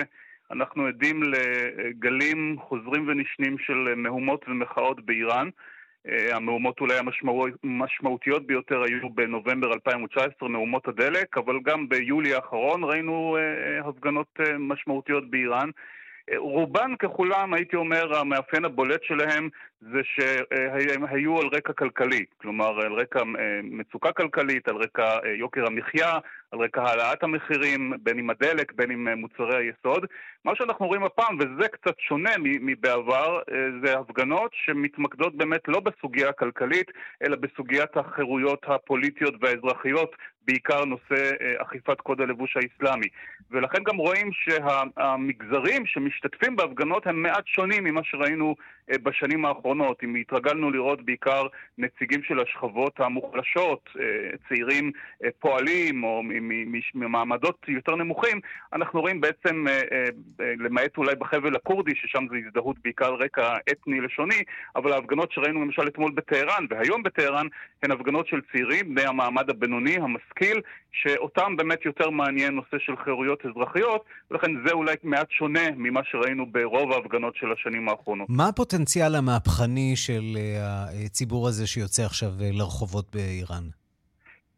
אנחנו 0.51 0.85
עדים 0.87 1.23
לגלים 1.23 2.57
חוזרים 2.59 3.07
ונשנים 3.07 3.57
של 3.57 3.93
מהומות 3.95 4.45
ומחאות 4.47 5.05
באיראן. 5.05 5.49
אה, 6.07 6.35
המהומות 6.35 6.81
אולי 6.81 6.95
המשמעותיות 7.63 8.47
ביותר 8.47 8.81
היו 8.83 9.09
בנובמבר 9.09 9.73
2019, 9.73 10.49
מהומות 10.49 10.87
הדלק, 10.87 11.37
אבל 11.37 11.59
גם 11.63 11.89
ביולי 11.89 12.33
האחרון 12.33 12.83
ראינו 12.83 13.37
הפגנות 13.85 14.39
משמעותיות 14.59 15.29
באיראן. 15.29 15.69
רובן 16.37 16.95
ככולם, 16.99 17.53
הייתי 17.53 17.75
אומר, 17.75 18.17
המאפיין 18.17 18.65
הבולט 18.65 19.03
שלהם 19.03 19.49
זה 19.81 19.99
שהם 20.03 21.05
היו 21.09 21.39
על 21.39 21.47
רקע 21.47 21.73
כלכלי, 21.73 22.25
כלומר 22.37 22.81
על 22.81 22.93
רקע 22.93 23.19
אה, 23.19 23.59
מצוקה 23.63 24.11
כלכלית, 24.11 24.67
על 24.67 24.75
רקע 24.75 25.17
אה, 25.25 25.29
יוקר 25.29 25.65
המחיה, 25.65 26.19
על 26.51 26.59
רקע 26.59 26.81
העלאת 26.81 27.23
המחירים, 27.23 27.93
בין 28.03 28.19
אם 28.19 28.29
הדלק, 28.29 28.73
בין 28.73 28.91
אם 28.91 29.07
אה, 29.07 29.15
מוצרי 29.15 29.55
היסוד. 29.55 30.05
מה 30.45 30.55
שאנחנו 30.55 30.87
רואים 30.87 31.03
הפעם, 31.03 31.37
וזה 31.39 31.67
קצת 31.67 31.99
שונה 31.99 32.31
מבעבר, 32.39 33.39
זה 33.83 33.97
הפגנות 33.97 34.51
שמתמקדות 34.53 35.35
באמת 35.35 35.67
לא 35.67 35.79
בסוגיה 35.79 36.29
הכלכלית, 36.29 36.91
אלא 37.23 37.35
בסוגיית 37.35 37.97
החירויות 37.97 38.65
הפוליטיות 38.67 39.33
והאזרחיות, 39.41 40.15
בעיקר 40.45 40.85
נושא 40.85 41.31
אכיפת 41.57 42.01
קוד 42.01 42.21
הלבוש 42.21 42.57
האסלאמי. 42.57 43.07
ולכן 43.51 43.83
גם 43.83 43.97
רואים 43.97 44.29
שהמגזרים 44.33 45.85
שמשתתפים 45.85 46.55
בהפגנות 46.55 47.07
הם 47.07 47.21
מעט 47.21 47.47
שונים 47.47 47.83
ממה 47.83 48.01
שראינו 48.03 48.55
בשנים 48.97 49.45
האחרונות. 49.45 50.03
אם 50.03 50.15
התרגלנו 50.15 50.71
לראות 50.71 51.05
בעיקר 51.05 51.47
נציגים 51.77 52.23
של 52.23 52.39
השכבות 52.39 52.99
המוחלשות, 52.99 53.89
אה, 53.99 54.37
צעירים 54.49 54.91
אה, 55.23 55.29
פועלים 55.39 56.03
או 56.03 56.23
ממעמדות 56.95 57.65
יותר 57.67 57.95
נמוכים, 57.95 58.39
אנחנו 58.73 59.01
רואים 59.01 59.21
בעצם, 59.21 59.65
אה, 59.67 60.05
למעט 60.39 60.97
אולי 60.97 61.15
בחבל 61.15 61.55
הכורדי, 61.55 61.91
ששם 61.95 62.25
זה 62.31 62.35
הזדהות 62.47 62.77
בעיקר 62.83 63.05
על 63.05 63.13
רקע 63.13 63.57
אתני-לשוני, 63.71 64.43
אבל 64.75 64.93
ההפגנות 64.93 65.31
שראינו 65.31 65.61
למשל 65.61 65.87
אתמול 65.87 66.11
בטהרן 66.11 66.65
והיום 66.69 67.03
בטהרן 67.03 67.47
הן 67.83 67.91
הפגנות 67.91 68.27
של 68.27 68.39
צעירים, 68.51 68.95
בני 68.95 69.05
המעמד 69.05 69.49
הבינוני, 69.49 69.95
המשכיל, 69.95 70.61
שאותם 70.91 71.55
באמת 71.57 71.85
יותר 71.85 72.09
מעניין 72.09 72.53
נושא 72.53 72.77
של 72.79 72.93
חירויות 73.03 73.39
אזרחיות, 73.45 74.05
ולכן 74.31 74.51
זה 74.67 74.73
אולי 74.73 74.95
מעט 75.03 75.27
שונה 75.31 75.71
ממה 75.75 76.01
שראינו 76.03 76.45
ברוב 76.51 76.91
ההפגנות 76.91 77.35
של 77.35 77.47
השנים 77.51 77.89
האחרונות. 77.89 78.27
מה 78.29 78.47
הפוטנציאל 78.47 79.15
המהפכני 79.15 79.95
של 79.95 80.37
אה, 80.37 80.85
הציבור 81.05 81.47
הזה 81.47 81.67
שיוצא 81.67 82.03
עכשיו 82.03 82.29
אה, 82.41 82.49
לרחובות 82.53 83.15
באיראן? 83.15 83.63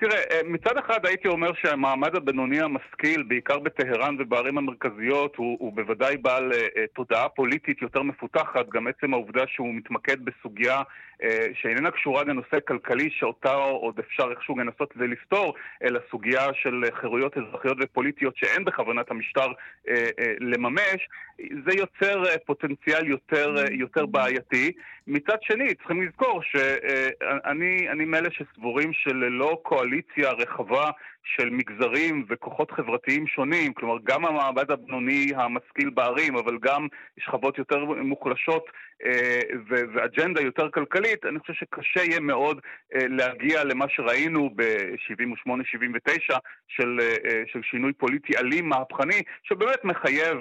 תראה, 0.01 0.21
אה, 0.31 0.41
מצד 0.45 0.77
אחד 0.77 1.05
הייתי 1.05 1.27
אומר 1.27 1.51
שהמעמד 1.53 2.15
הבינוני 2.15 2.61
המשכיל, 2.61 3.23
בעיקר 3.23 3.59
בטהרן 3.59 4.15
ובערים 4.19 4.57
המרכזיות, 4.57 5.35
הוא, 5.35 5.57
הוא 5.59 5.73
בוודאי 5.73 6.17
בעל 6.17 6.51
uh, 6.51 6.55
תודעה 6.93 7.29
פוליטית 7.29 7.81
יותר 7.81 8.01
מפותחת, 8.01 8.69
גם 8.69 8.87
עצם 8.87 9.13
העובדה 9.13 9.43
שהוא 9.47 9.73
מתמקד 9.73 10.25
בסוגיה 10.25 10.81
uh, 10.81 11.25
שאיננה 11.53 11.91
קשורה 11.91 12.23
לנושא 12.23 12.57
כלכלי, 12.67 13.09
שאותה 13.11 13.53
עוד 13.53 13.99
אפשר 13.99 14.31
איכשהו 14.31 14.57
לנסות 14.57 14.93
לפתור, 14.95 15.53
אלא 15.83 15.99
סוגיה 16.11 16.53
של 16.53 16.83
חירויות 16.93 17.37
אזרחיות 17.37 17.77
ופוליטיות 17.81 18.37
שאין 18.37 18.65
בכוונת 18.65 19.11
המשטר 19.11 19.47
uh, 19.47 19.89
uh, 19.89 20.23
לממש, 20.39 21.09
זה 21.37 21.77
יוצר 21.77 22.23
uh, 22.23 22.37
פוטנציאל 22.45 23.07
יותר, 23.07 23.55
uh, 23.57 23.71
יותר 23.71 24.05
בעייתי. 24.05 24.71
מצד 25.07 25.37
שני, 25.41 25.75
צריכים 25.75 26.01
לזכור 26.01 26.41
שאני 26.43 28.05
מאלה 28.05 28.29
שסבורים 28.31 28.93
שללא 28.93 29.59
קואליציה 29.63 29.90
רחבה 30.31 30.91
של 31.23 31.49
מגזרים 31.49 32.25
וכוחות 32.29 32.71
חברתיים 32.71 33.27
שונים, 33.27 33.73
כלומר 33.73 33.97
גם 34.03 34.25
המעמד 34.25 34.71
הבינוני 34.71 35.31
המשכיל 35.35 35.89
בערים, 35.89 36.37
אבל 36.37 36.57
גם 36.61 36.87
שכבות 37.19 37.57
יותר 37.57 37.85
מוחלשות 37.85 38.63
אה, 39.05 39.41
ואג'נדה 39.69 40.41
יותר 40.41 40.69
כלכלית, 40.73 41.25
אני 41.25 41.39
חושב 41.39 41.53
שקשה 41.53 42.03
יהיה 42.03 42.19
מאוד 42.19 42.59
אה, 42.95 43.07
להגיע 43.07 43.63
למה 43.63 43.85
שראינו 43.89 44.49
ב-78-79 44.55 46.35
של, 46.67 46.99
אה, 47.01 47.43
של 47.51 47.59
שינוי 47.71 47.93
פוליטי 47.93 48.37
אלים 48.37 48.69
מהפכני, 48.69 49.21
שבאמת 49.43 49.83
מחייב 49.83 50.37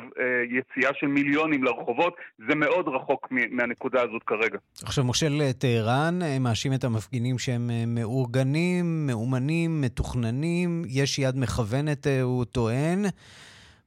יציאה 0.51 0.91
של 0.95 1.07
מיליונים 1.07 1.65
לרחובות, 1.65 2.17
זה 2.49 2.55
מאוד 2.55 2.89
רחוק 2.89 3.29
מהנקודה 3.31 4.03
הזאת 4.03 4.23
כרגע. 4.27 4.59
עכשיו, 4.85 5.05
מושל 5.05 5.53
טהרן 5.59 6.19
מאשים 6.41 6.73
את 6.73 6.85
המפגינים 6.85 7.39
שהם 7.39 7.71
מאורגנים, 7.87 9.07
מאומנים, 9.07 9.81
מתוכננים. 9.81 10.70
יש 10.87 11.19
יד 11.19 11.37
מכוונת, 11.39 12.07
הוא 12.23 12.45
טוען. 12.45 13.05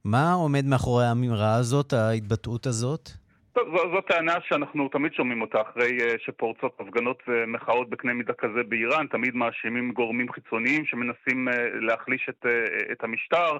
מה 0.04 0.32
עומד 0.32 0.64
מאחורי 0.64 1.04
האמירה 1.04 1.54
הזאת, 1.54 1.92
ההתבטאות 1.92 2.66
הזאת? 2.66 3.10
טוב, 3.54 3.68
זו, 3.76 4.00
טענה 4.00 4.34
שאנחנו 4.48 4.88
תמיד 4.88 5.12
שומעים 5.12 5.40
אותה 5.42 5.60
אחרי 5.60 5.98
uh, 5.98 6.24
שפורצות 6.24 6.80
הפגנות 6.80 7.22
ומחאות 7.28 7.90
בקנה 7.90 8.12
מידה 8.12 8.32
כזה 8.32 8.62
באיראן, 8.68 9.06
תמיד 9.06 9.34
מאשימים 9.34 9.92
גורמים 9.92 10.32
חיצוניים 10.32 10.84
שמנסים 10.86 11.48
uh, 11.48 11.52
להחליש 11.80 12.26
את, 12.28 12.46
את 12.92 13.04
המשטר, 13.04 13.56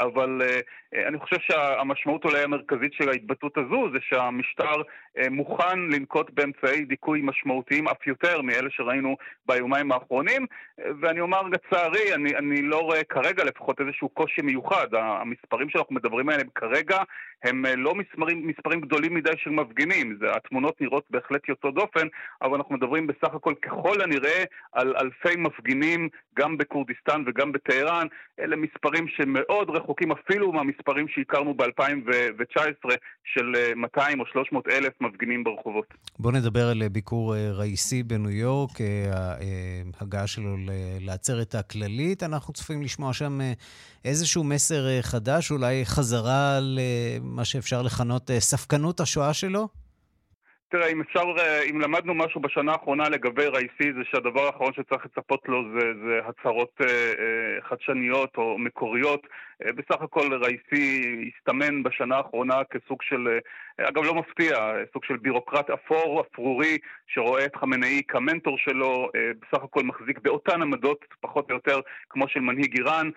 אבל 0.00 0.42
אני 1.08 1.18
חושב 1.18 1.36
שהמשמעות 1.40 2.24
אולי 2.24 2.42
המרכזית 2.42 2.92
של 2.92 3.08
ההתבטאות 3.08 3.58
הזו 3.58 3.88
זה 3.92 3.98
שהמשטר 4.00 4.82
מוכן 5.30 5.78
לנקוט 5.78 6.30
באמצעי 6.30 6.84
דיכוי 6.84 7.20
משמעותיים 7.24 7.88
אף 7.88 8.06
יותר 8.06 8.42
מאלה 8.42 8.70
שראינו 8.70 9.16
ביומיים 9.46 9.92
האחרונים, 9.92 10.46
ואני 11.00 11.20
אומר 11.20 11.42
לצערי, 11.42 12.14
אני, 12.14 12.36
אני 12.36 12.62
לא 12.62 12.78
רואה 12.78 13.04
כרגע 13.04 13.44
לפחות 13.44 13.80
איזשהו 13.80 14.08
קושי 14.08 14.42
מיוחד, 14.42 14.86
המספרים 14.92 15.70
שאנחנו 15.70 15.94
מדברים 15.94 16.28
עליהם 16.28 16.48
כרגע 16.54 16.98
הם 17.44 17.64
uh, 17.64 17.68
לא 17.76 17.94
מספרים, 17.94 18.46
מספרים 18.46 18.80
גדולים 18.80 19.14
מדי 19.14 19.36
של 19.36 19.50
מפגינים. 19.50 20.16
זה, 20.20 20.30
התמונות 20.32 20.80
נראות 20.80 21.04
בהחלט 21.10 21.48
יוצאות 21.48 21.74
דופן, 21.74 22.06
אבל 22.42 22.54
אנחנו 22.54 22.74
מדברים 22.74 23.06
בסך 23.06 23.34
הכל 23.34 23.54
ככל 23.62 24.00
הנראה 24.00 24.44
על 24.72 24.94
אלפי 24.96 25.36
מפגינים 25.36 26.08
גם 26.38 26.58
בכורדיסטן 26.58 27.22
וגם 27.26 27.52
בטהרן. 27.52 28.06
אלה 28.40 28.56
מספרים 28.56 29.08
שמאוד 29.08 29.70
רחוקים 29.70 30.12
אפילו 30.12 30.52
מהמספרים 30.52 31.08
שהכרנו 31.08 31.54
ב-2019 31.54 32.90
של 33.24 33.52
200 33.76 34.18
אה, 34.18 34.24
או 34.24 34.26
300 34.26 34.68
אלף 34.68 35.00
מפגינים 35.08 35.44
ברחובות. 35.44 35.94
בואו 36.18 36.34
נדבר 36.34 36.68
על 36.68 36.82
אה, 36.82 36.88
ביקור 36.88 37.34
אה, 37.36 37.50
ראיסי 37.52 38.02
בניו 38.02 38.30
יורק, 38.30 38.70
ההגעה 40.00 40.26
שלו 40.26 40.56
לעצרת 41.00 41.54
הכללית. 41.54 42.22
אנחנו 42.22 42.52
צופים 42.52 42.82
לשמוע 42.82 43.12
שם 43.12 43.38
איזשהו 44.04 44.44
מסר 44.44 45.02
חדש, 45.02 45.50
אולי 45.50 45.84
חזרה 45.84 46.58
למה 46.60 47.44
שאפשר 47.44 47.82
לכנות 47.82 48.30
ספקנות 48.38 49.00
השואה 49.00 49.34
שלו? 49.34 49.68
תראה, 50.74 50.88
אם 50.88 51.00
אפשר, 51.00 51.24
אה, 51.38 51.62
אם 51.70 51.80
למדנו 51.80 52.14
משהו 52.14 52.40
בשנה 52.40 52.72
האחרונה 52.72 53.08
לגבי 53.08 53.46
רייסי, 53.46 53.92
זה 53.96 54.00
שהדבר 54.10 54.40
האחרון 54.40 54.72
שצריך 54.72 55.06
לצפות 55.06 55.40
לו 55.48 55.62
זה, 55.74 55.86
זה 56.04 56.20
הצהרות 56.28 56.72
אה, 56.80 56.86
אה, 56.86 57.68
חדשניות 57.68 58.36
או 58.36 58.58
מקוריות. 58.58 59.26
אה, 59.64 59.72
בסך 59.72 60.02
הכל 60.02 60.34
רייסי 60.34 61.02
הסתמן 61.28 61.82
בשנה 61.82 62.16
האחרונה 62.16 62.54
כסוג 62.70 63.02
של, 63.02 63.28
אה, 63.28 63.38
אגב 63.80 64.04
לא 64.04 64.14
מפתיע, 64.14 64.56
סוג 64.92 65.04
של 65.04 65.16
בירוקרט 65.16 65.70
אפור, 65.70 66.20
אפרורי, 66.20 66.78
שרואה 67.06 67.44
את 67.44 67.56
חמינאי 67.56 68.02
כמנטור 68.08 68.58
שלו, 68.58 69.08
אה, 69.16 69.30
בסך 69.40 69.64
הכל 69.64 69.82
מחזיק 69.82 70.18
באותן 70.18 70.62
עמדות, 70.62 71.04
פחות 71.20 71.50
או 71.50 71.54
יותר 71.54 71.80
כמו 72.10 72.28
של 72.28 72.40
מנהיג 72.40 72.78
איראן, 72.78 73.10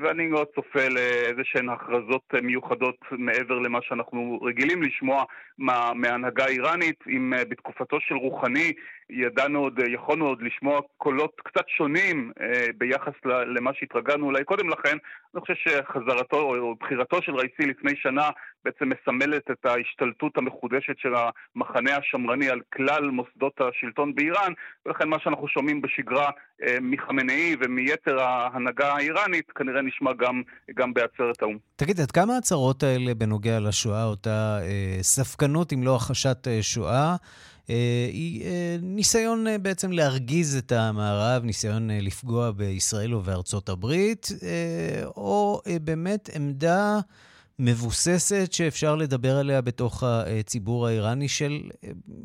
ואני 0.00 0.30
לא 0.30 0.46
צופה 0.54 0.88
לאיזה 0.88 1.42
שהן 1.44 1.68
הכרזות 1.68 2.34
מיוחדות 2.42 2.96
מעבר 3.10 3.58
למה 3.58 3.78
שאנחנו 3.82 4.38
רגילים 4.42 4.82
לשמוע 4.82 5.24
מה, 5.58 5.92
מההנהגה 5.94 6.44
האיראנית, 6.44 7.04
אם 7.06 7.32
בתקופתו 7.50 8.00
של 8.00 8.14
רוחני 8.14 8.72
ידענו 9.12 9.58
עוד, 9.58 9.78
יכולנו 9.88 10.26
עוד 10.26 10.42
לשמוע 10.42 10.80
קולות 10.96 11.40
קצת 11.44 11.64
שונים 11.76 12.32
אה, 12.40 12.66
ביחס 12.78 13.12
למה 13.56 13.70
שהתרגלנו 13.74 14.26
אולי 14.26 14.44
קודם 14.44 14.68
לכן. 14.68 14.96
אני 15.34 15.40
חושב 15.40 15.54
שחזרתו 15.54 16.36
או 16.36 16.74
בחירתו 16.80 17.22
של 17.22 17.34
רייסי 17.34 17.62
לפני 17.66 17.92
שנה 17.96 18.28
בעצם 18.64 18.88
מסמלת 18.88 19.50
את 19.50 19.64
ההשתלטות 19.64 20.38
המחודשת 20.38 20.98
של 20.98 21.12
המחנה 21.14 21.96
השמרני 21.96 22.48
על 22.48 22.60
כלל 22.74 23.10
מוסדות 23.10 23.60
השלטון 23.60 24.14
באיראן, 24.14 24.52
ולכן 24.86 25.08
מה 25.08 25.16
שאנחנו 25.24 25.48
שומעים 25.48 25.82
בשגרה 25.82 26.30
אה, 26.62 26.76
מחמינאי 26.80 27.56
ומיתר 27.60 28.20
ההנהגה 28.20 28.92
האיראנית 28.92 29.50
כנראה 29.50 29.82
נשמע 29.82 30.12
גם, 30.12 30.42
גם 30.74 30.94
בעצרת 30.94 31.42
האו"ם. 31.42 31.58
תגיד, 31.76 32.00
עד 32.00 32.10
כמה 32.10 32.34
ההצהרות 32.34 32.82
האלה 32.82 33.14
בנוגע 33.14 33.60
לשואה, 33.60 34.04
אותה 34.04 34.58
אה, 34.62 35.02
ספקנות 35.02 35.72
אם 35.72 35.82
לא 35.82 35.96
הכחשת 35.96 36.48
אה, 36.48 36.58
שואה, 36.62 37.10
אה, 37.10 37.16
היא 38.12 38.44
אה, 38.44 38.76
ניסיון 38.82 39.46
אה, 39.46 39.58
בעצם 39.58 39.92
להרגיז 39.92 40.56
את 40.56 40.72
המערב, 40.72 41.44
ניסיון 41.44 41.90
לפגוע 41.90 42.50
בישראל 42.50 43.14
ובארצות 43.14 43.68
הברית, 43.68 44.28
או 45.06 45.60
באמת 45.84 46.30
עמדה 46.34 47.00
מבוססת 47.58 48.48
שאפשר 48.52 48.96
לדבר 48.96 49.36
עליה 49.36 49.60
בתוך 49.60 50.02
הציבור 50.06 50.86
האיראני 50.86 51.28
של 51.28 51.60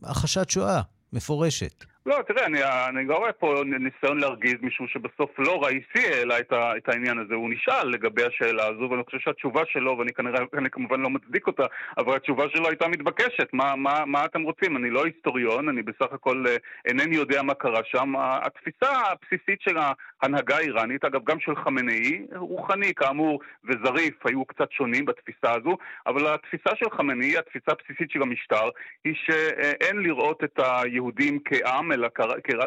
הכחשת 0.04 0.50
שואה 0.50 0.82
מפורשת. 1.14 1.86
לא, 2.06 2.22
תראה, 2.28 2.46
אני, 2.46 2.60
אני 2.90 3.06
לא 3.06 3.18
רואה 3.18 3.34
פה 3.34 3.56
ניסיון 3.66 4.20
להרגיז 4.20 4.56
מישהו 4.62 4.88
שבסוף 4.88 5.40
לא 5.40 5.64
ראיסי 5.64 6.14
העלה 6.14 6.40
את, 6.40 6.54
את 6.54 6.90
העניין 6.90 7.20
הזה. 7.20 7.36
הוא 7.36 7.50
נשאל 7.50 7.88
לגבי 7.88 8.24
השאלה 8.24 8.68
הזו, 8.68 8.88
ואני 8.92 9.04
חושב 9.04 9.20
שהתשובה 9.20 9.62
שלו, 9.70 9.98
ואני 9.98 10.14
כנראה, 10.14 10.40
אני 10.58 10.70
כמובן 10.70 11.00
לא 11.00 11.10
מצדיק 11.10 11.48
אותה, 11.48 11.64
אבל 11.98 12.16
התשובה 12.16 12.44
שלו 12.50 12.68
הייתה 12.68 12.88
מתבקשת. 12.88 13.48
מה, 13.54 13.76
מה, 13.76 14.06
מה 14.06 14.26
אתם 14.26 14.44
רוצים? 14.44 14.78
אני 14.78 14.90
לא 14.90 15.06
היסטוריון, 15.06 15.70
אני 15.70 15.82
בסך 15.82 16.14
הכל 16.14 16.46
אה, 16.48 16.56
אינני 16.86 17.16
יודע 17.16 17.42
מה 17.42 17.54
קרה 17.54 17.82
שם. 17.86 18.14
התפיסה 18.18 18.92
הבסיסית 18.92 19.62
של 19.62 19.78
ההנהגה 19.78 20.58
האיראנית, 20.58 21.06
אגב, 21.06 21.24
גם 21.24 21.40
של 21.40 21.56
חמינאי, 21.56 22.26
רוחני 22.36 22.94
כאמור 22.94 23.40
וזריף, 23.64 24.26
היו 24.26 24.46
קצת 24.46 24.72
שונים 24.72 25.06
בתפיסה 25.06 25.52
הזו, 25.52 25.78
אבל 26.08 26.34
התפיסה 26.34 26.76
של 26.76 26.90
חמינאי, 26.90 27.38
התפיסה 27.38 27.72
הבסיסית 27.72 28.12
של 28.12 28.22
המשטר, 28.22 28.70
היא 29.04 29.16
שאין 29.26 29.98
לראות 29.98 30.44
את 30.44 30.60
היהודים 30.60 31.40
כעם, 31.46 31.95
אלא 31.96 32.08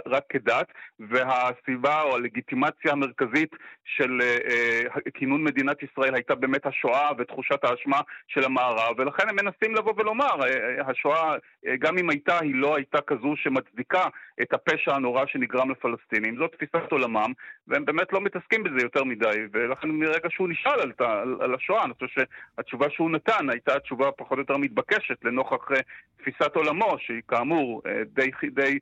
רק 0.06 0.22
כדת, 0.28 0.66
והסיבה 1.00 2.02
או 2.02 2.16
הלגיטימציה 2.16 2.92
המרכזית 2.92 3.50
של 3.96 4.20
אה, 4.22 4.38
אה, 4.50 5.10
כינון 5.14 5.44
מדינת 5.44 5.76
ישראל 5.82 6.14
הייתה 6.14 6.34
באמת 6.34 6.66
השואה 6.66 7.10
ותחושת 7.18 7.64
האשמה 7.64 8.00
של 8.28 8.44
המערב, 8.44 8.94
ולכן 8.98 9.28
הם 9.28 9.36
מנסים 9.36 9.74
לבוא 9.74 9.92
ולומר, 9.96 10.44
אה, 10.44 10.90
השואה, 10.90 11.34
גם 11.78 11.98
אם 11.98 12.10
הייתה, 12.10 12.38
היא 12.38 12.54
לא 12.54 12.76
הייתה 12.76 13.00
כזו 13.00 13.34
שמצדיקה 13.36 14.04
את 14.42 14.52
הפשע 14.52 14.94
הנורא 14.94 15.26
שנגרם 15.26 15.70
לפלסטינים. 15.70 16.36
זאת 16.36 16.52
תפיסת 16.52 16.92
עולמם, 16.92 17.32
והם 17.68 17.84
באמת 17.84 18.12
לא 18.12 18.20
מתעסקים 18.20 18.62
בזה 18.62 18.78
יותר 18.82 19.04
מדי, 19.04 19.38
ולכן 19.52 19.88
מרגע 19.88 20.28
שהוא 20.30 20.48
נשאל 20.48 20.80
על, 20.80 20.92
על, 20.98 21.36
על 21.40 21.54
השואה, 21.54 21.84
אני 21.84 21.92
חושב 21.94 22.22
שהתשובה 22.56 22.86
שהוא 22.90 23.10
נתן 23.10 23.50
הייתה 23.50 23.76
התשובה 23.76 24.12
פחות 24.12 24.38
או 24.38 24.42
יותר 24.42 24.56
מתבקשת 24.56 25.24
לנוכח 25.24 25.68
תפיסת 26.16 26.56
עולמו, 26.56 26.96
שהיא 26.98 27.22
כאמור 27.28 27.82
די, 28.06 28.30
די, 28.50 28.50
די 28.50 28.78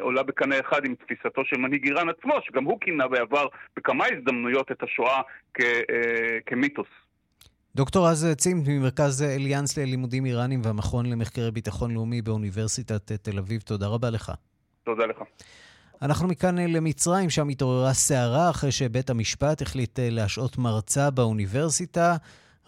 עולה 0.00 0.22
בקנה 0.22 0.60
אחד 0.60 0.84
עם 0.84 0.94
תפיסתו 0.94 1.44
של 1.44 1.56
מנהיג 1.56 1.84
איראן 1.84 2.08
עצמו, 2.08 2.34
שגם 2.44 2.64
הוא 2.64 2.78
כינה 2.80 3.08
בעבר 3.08 3.46
בכמה 3.76 4.04
הזדמנויות 4.12 4.72
את 4.72 4.82
השואה 4.82 5.20
כ, 5.54 5.60
אה, 5.60 6.38
כמיתוס. 6.46 6.86
דוקטור 7.74 8.08
רז 8.08 8.26
צימת 8.36 8.68
ממרכז 8.68 9.22
אליאנס 9.22 9.78
ללימודים 9.78 10.24
איראנים 10.24 10.60
והמכון 10.64 11.06
למחקרי 11.06 11.50
ביטחון 11.50 11.90
לאומי 11.90 12.22
באוניברסיטת 12.22 13.12
תל 13.12 13.38
אביב, 13.38 13.60
תודה 13.60 13.86
רבה 13.86 14.10
לך. 14.10 14.32
תודה 14.84 15.06
לך. 15.06 15.22
אנחנו 16.02 16.28
מכאן 16.28 16.58
למצרים, 16.58 17.30
שם 17.30 17.48
התעוררה 17.48 17.92
סערה 17.92 18.50
אחרי 18.50 18.72
שבית 18.72 19.10
המשפט 19.10 19.62
החליט 19.62 19.98
להשעות 20.02 20.58
מרצה 20.58 21.10
באוניברסיטה. 21.10 22.16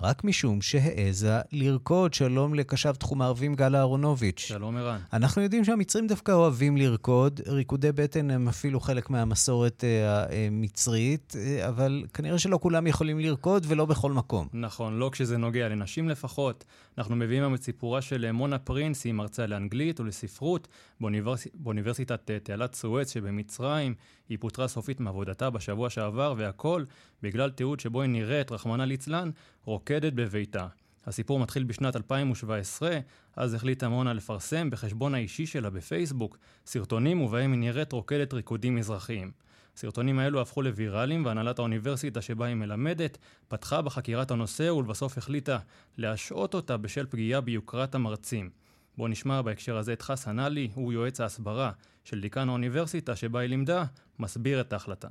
רק 0.02 0.24
משום 0.24 0.61
שהעזה 0.62 1.40
לרקוד. 1.52 2.14
שלום 2.14 2.54
לקשב 2.54 2.92
תחום 2.92 3.22
הערבים 3.22 3.54
גל 3.54 3.76
אהרונוביץ'. 3.76 4.40
שלום 4.40 4.76
ערן. 4.76 4.98
אנחנו 5.12 5.42
יודעים 5.42 5.64
שהמצרים 5.64 6.07
דווקא 6.07 6.33
אוהבים 6.33 6.76
לרקוד. 6.76 7.40
ריקודי 7.46 7.92
בטן 7.92 8.30
הם 8.30 8.48
אפילו 8.48 8.80
חלק 8.80 9.11
מהמסורת 9.11 9.85
אה, 9.85 10.24
המצרית, 10.46 11.35
אה, 11.38 11.68
אבל 11.68 12.04
כנראה 12.14 12.38
שלא 12.38 12.59
כולם 12.62 12.87
יכולים 12.87 13.18
לרקוד 13.18 13.64
ולא 13.68 13.85
בכל 13.87 14.12
מקום. 14.12 14.48
נכון, 14.52 14.98
לא 14.98 15.11
כשזה 15.12 15.37
נוגע 15.37 15.68
לנשים 15.68 16.09
לפחות. 16.09 16.64
אנחנו 16.98 17.16
מביאים 17.16 17.42
היום 17.42 17.54
את 17.54 17.62
סיפורה 17.62 18.02
של 18.02 18.33
מונה 18.33 18.59
פרינס, 18.59 19.04
היא 19.04 19.12
מרצה 19.12 19.46
לאנגלית 19.46 20.00
ולספרות 20.00 20.68
באוניברס... 21.00 21.46
באוניברסיטת 21.54 22.30
אה, 22.30 22.38
תעלת 22.38 22.74
סואץ 22.74 23.12
שבמצרים. 23.12 23.94
היא 24.28 24.38
פוטרה 24.40 24.68
סופית 24.68 25.00
מעבודתה 25.00 25.50
בשבוע 25.50 25.90
שעבר, 25.90 26.35
והכל 26.37 26.85
בגלל 27.22 27.50
תיעוד 27.50 27.80
שבו 27.80 28.02
היא 28.02 28.11
נראית, 28.11 28.52
רחמנא 28.52 28.83
ליצלן, 28.83 29.30
רוקדת 29.65 30.13
בביתה. 30.13 30.67
הסיפור 31.05 31.39
מתחיל 31.39 31.63
בשנת 31.63 31.95
2017, 31.95 32.99
אז 33.35 33.53
החליטה 33.53 33.89
מונה 33.89 34.13
לפרסם 34.13 34.69
בחשבון 34.69 35.15
האישי 35.15 35.45
שלה 35.45 35.69
בפייסבוק 35.69 36.38
סרטונים 36.65 37.21
ובהם 37.21 37.51
היא 37.51 37.59
נראית 37.59 37.91
רוקדת 37.91 38.33
ריקודים 38.33 38.75
מזרחיים. 38.75 39.31
הסרטונים 39.75 40.19
האלו 40.19 40.41
הפכו 40.41 40.62
לוויראליים 40.62 41.25
והנהלת 41.25 41.59
האוניברסיטה 41.59 42.21
שבה 42.21 42.45
היא 42.45 42.55
מלמדת 42.55 43.17
פתחה 43.47 43.81
בחקירת 43.81 44.31
הנושא 44.31 44.69
ולבסוף 44.69 45.17
החליטה 45.17 45.59
להשעות 45.97 46.53
אותה 46.53 46.77
בשל 46.77 47.05
פגיעה 47.05 47.41
ביוקרת 47.41 47.95
המרצים. 47.95 48.49
בואו 48.97 49.07
נשמע 49.07 49.41
בהקשר 49.41 49.77
הזה 49.77 49.93
את 49.93 50.01
חסן 50.01 50.39
עלי, 50.39 50.69
הוא 50.73 50.93
יועץ 50.93 51.21
ההסברה 51.21 51.71
של 52.03 52.21
דיקן 52.21 52.49
האוניברסיטה 52.49 53.15
שבה 53.15 53.39
היא 53.39 53.49
לימדה, 53.49 53.85
מסביר 54.19 54.62
את 54.62 54.73
ההחלטה. 54.73 55.07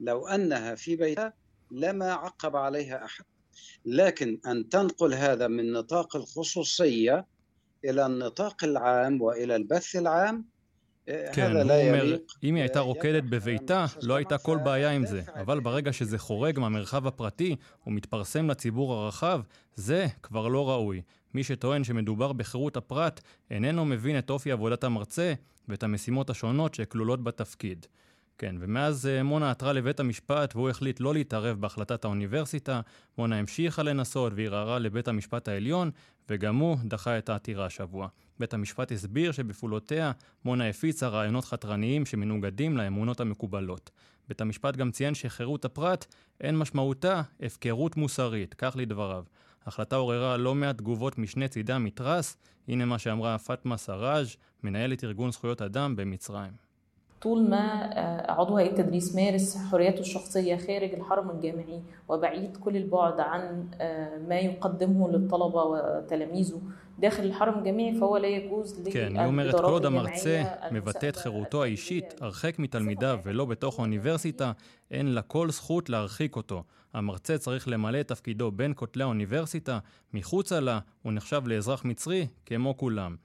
لو 0.00 0.28
أنها 0.28 0.74
في 0.74 0.96
بيتها 0.96 1.32
لما 1.70 2.12
عقب 2.12 2.56
عليها 2.56 3.04
أحد 3.04 3.24
لكن 3.84 4.38
أن 4.46 4.68
تنقل 4.68 5.14
هذا 5.14 5.48
من 5.48 5.72
نطاق 5.72 6.16
الخصوصية 6.16 7.26
إلى 7.84 8.06
النطاق 8.06 8.64
العام 8.64 9.22
وإلى 9.22 9.56
البث 9.56 9.96
العام 9.96 10.52
כן, 11.06 11.52
הוא 11.52 11.62
אומר, 11.62 12.16
אם 12.42 12.54
היא 12.54 12.62
הייתה 12.62 12.80
רוקדת 12.80 13.24
בביתה, 13.24 13.86
לא 14.02 14.14
הייתה 14.14 14.38
כל 14.38 14.58
בעיה 14.64 14.90
עם 14.90 15.06
זה. 15.06 15.22
אבל 15.34 15.60
ברגע 15.60 15.92
שזה 15.92 16.18
חורג 16.18 16.58
מהמרחב 16.58 17.06
הפרטי 17.06 17.56
ומתפרסם 17.86 18.50
לציבור 18.50 18.94
הרחב, 18.94 19.40
זה 19.74 20.06
כבר 20.22 20.48
לא 20.48 20.70
ראוי. 20.70 21.02
מי 21.34 21.44
שטוען 21.44 21.84
שמדובר 21.84 22.32
בחירות 22.32 22.76
הפרט, 22.76 23.20
איננו 23.50 23.84
מבין 23.84 24.18
את 24.18 24.30
אופי 24.30 24.52
עבודת 24.52 24.84
המרצה 24.84 25.34
ואת 25.68 25.82
המשימות 25.82 26.30
השונות 26.30 26.74
שכלולות 26.74 27.24
בתפקיד. 27.24 27.86
כן, 28.37 28.55
ומאז 28.59 29.07
אה, 29.07 29.23
מונה 29.23 29.51
עתרה 29.51 29.73
לבית 29.73 29.99
המשפט 29.99 30.55
והוא 30.55 30.69
החליט 30.69 30.99
לא 30.99 31.13
להתערב 31.13 31.61
בהחלטת 31.61 32.05
האוניברסיטה. 32.05 32.81
מונה 33.17 33.39
המשיכה 33.39 33.83
לנסות 33.83 34.33
וערערה 34.35 34.79
לבית 34.79 35.07
המשפט 35.07 35.47
העליון, 35.47 35.91
וגם 36.29 36.55
הוא 36.55 36.77
דחה 36.83 37.17
את 37.17 37.29
העתירה 37.29 37.65
השבוע. 37.65 38.07
בית 38.39 38.53
המשפט 38.53 38.91
הסביר 38.91 39.31
שבפעולותיה 39.31 40.11
מונה 40.45 40.69
הפיצה 40.69 41.07
רעיונות 41.07 41.45
חתרניים 41.45 42.05
שמנוגדים 42.05 42.77
לאמונות 42.77 43.19
המקובלות. 43.19 43.91
בית 44.27 44.41
המשפט 44.41 44.75
גם 44.75 44.91
ציין 44.91 45.15
שחירות 45.15 45.65
הפרט 45.65 46.05
אין 46.41 46.57
משמעותה 46.57 47.21
הפקרות 47.41 47.97
מוסרית, 47.97 48.53
כך 48.53 48.75
לדבריו. 48.77 49.23
ההחלטה 49.65 49.95
עוררה 49.95 50.37
לא 50.37 50.55
מעט 50.55 50.77
תגובות 50.77 51.17
משני 51.17 51.47
צידי 51.47 51.73
המתרס, 51.73 52.37
הנה 52.67 52.85
מה 52.85 52.99
שאמרה 52.99 53.37
פאטמה 53.37 53.77
סראז', 53.77 54.35
מנהלת 54.63 55.03
ארגון 55.03 55.31
זכויות 55.31 55.61
אדם 55.61 55.95
במצרים. 55.95 56.66
طول 57.22 57.50
ما 57.50 57.90
عضو 58.28 58.56
هيئة 58.56 58.70
التدريس 58.70 59.14
مارس 59.14 59.56
حريته 59.56 60.00
الشخصية 60.00 60.56
خارج 60.56 60.94
الحرم 60.94 61.30
الجامعي 61.30 61.82
وبعيد 62.08 62.56
كل 62.56 62.76
البعد 62.76 63.20
عن 63.20 63.70
ما 64.28 64.38
يقدمه 64.38 65.10
للطلبة 65.10 65.62
وتلاميذه 65.62 66.60
דאחל 66.98 67.22
الحرم 67.24 67.58
الجامعي 67.58 67.94
فهو 67.94 68.16
لا 68.16 68.26
يجوز 68.26 68.88
כן, 68.92 69.16
היא 69.16 69.26
אומרת, 69.26 69.54
כל 69.54 69.64
עוד 69.64 69.86
המרצה 69.86 70.42
מבטא 70.72 71.08
את 71.08 71.16
חירותו 71.16 71.62
האישית 71.62 72.04
הרחק 72.20 72.58
מתלמידיו 72.58 73.18
ולא 73.24 73.44
בתוך 73.44 73.78
האוניברסיטה, 73.78 74.52
אין 74.90 75.06
לה 75.06 75.22
כל 75.22 75.50
זכות 75.50 75.90
להרחיק 75.90 76.36
אותו. 76.36 76.64
המרצה 76.94 77.38
צריך 77.38 77.68
למלא 77.68 78.00
את 78.00 78.08
תפקידו 78.08 78.50
בין 78.50 78.72
כותלי 78.76 79.02
האוניברסיטה, 79.02 79.78
מחוצה 80.14 80.60
לה, 80.60 80.78
הוא 81.02 81.12
נחשב 81.12 81.42
לאזרח 81.46 81.84
מצרי 81.84 82.26
כמו 82.46 82.76
כולם. 82.76 83.16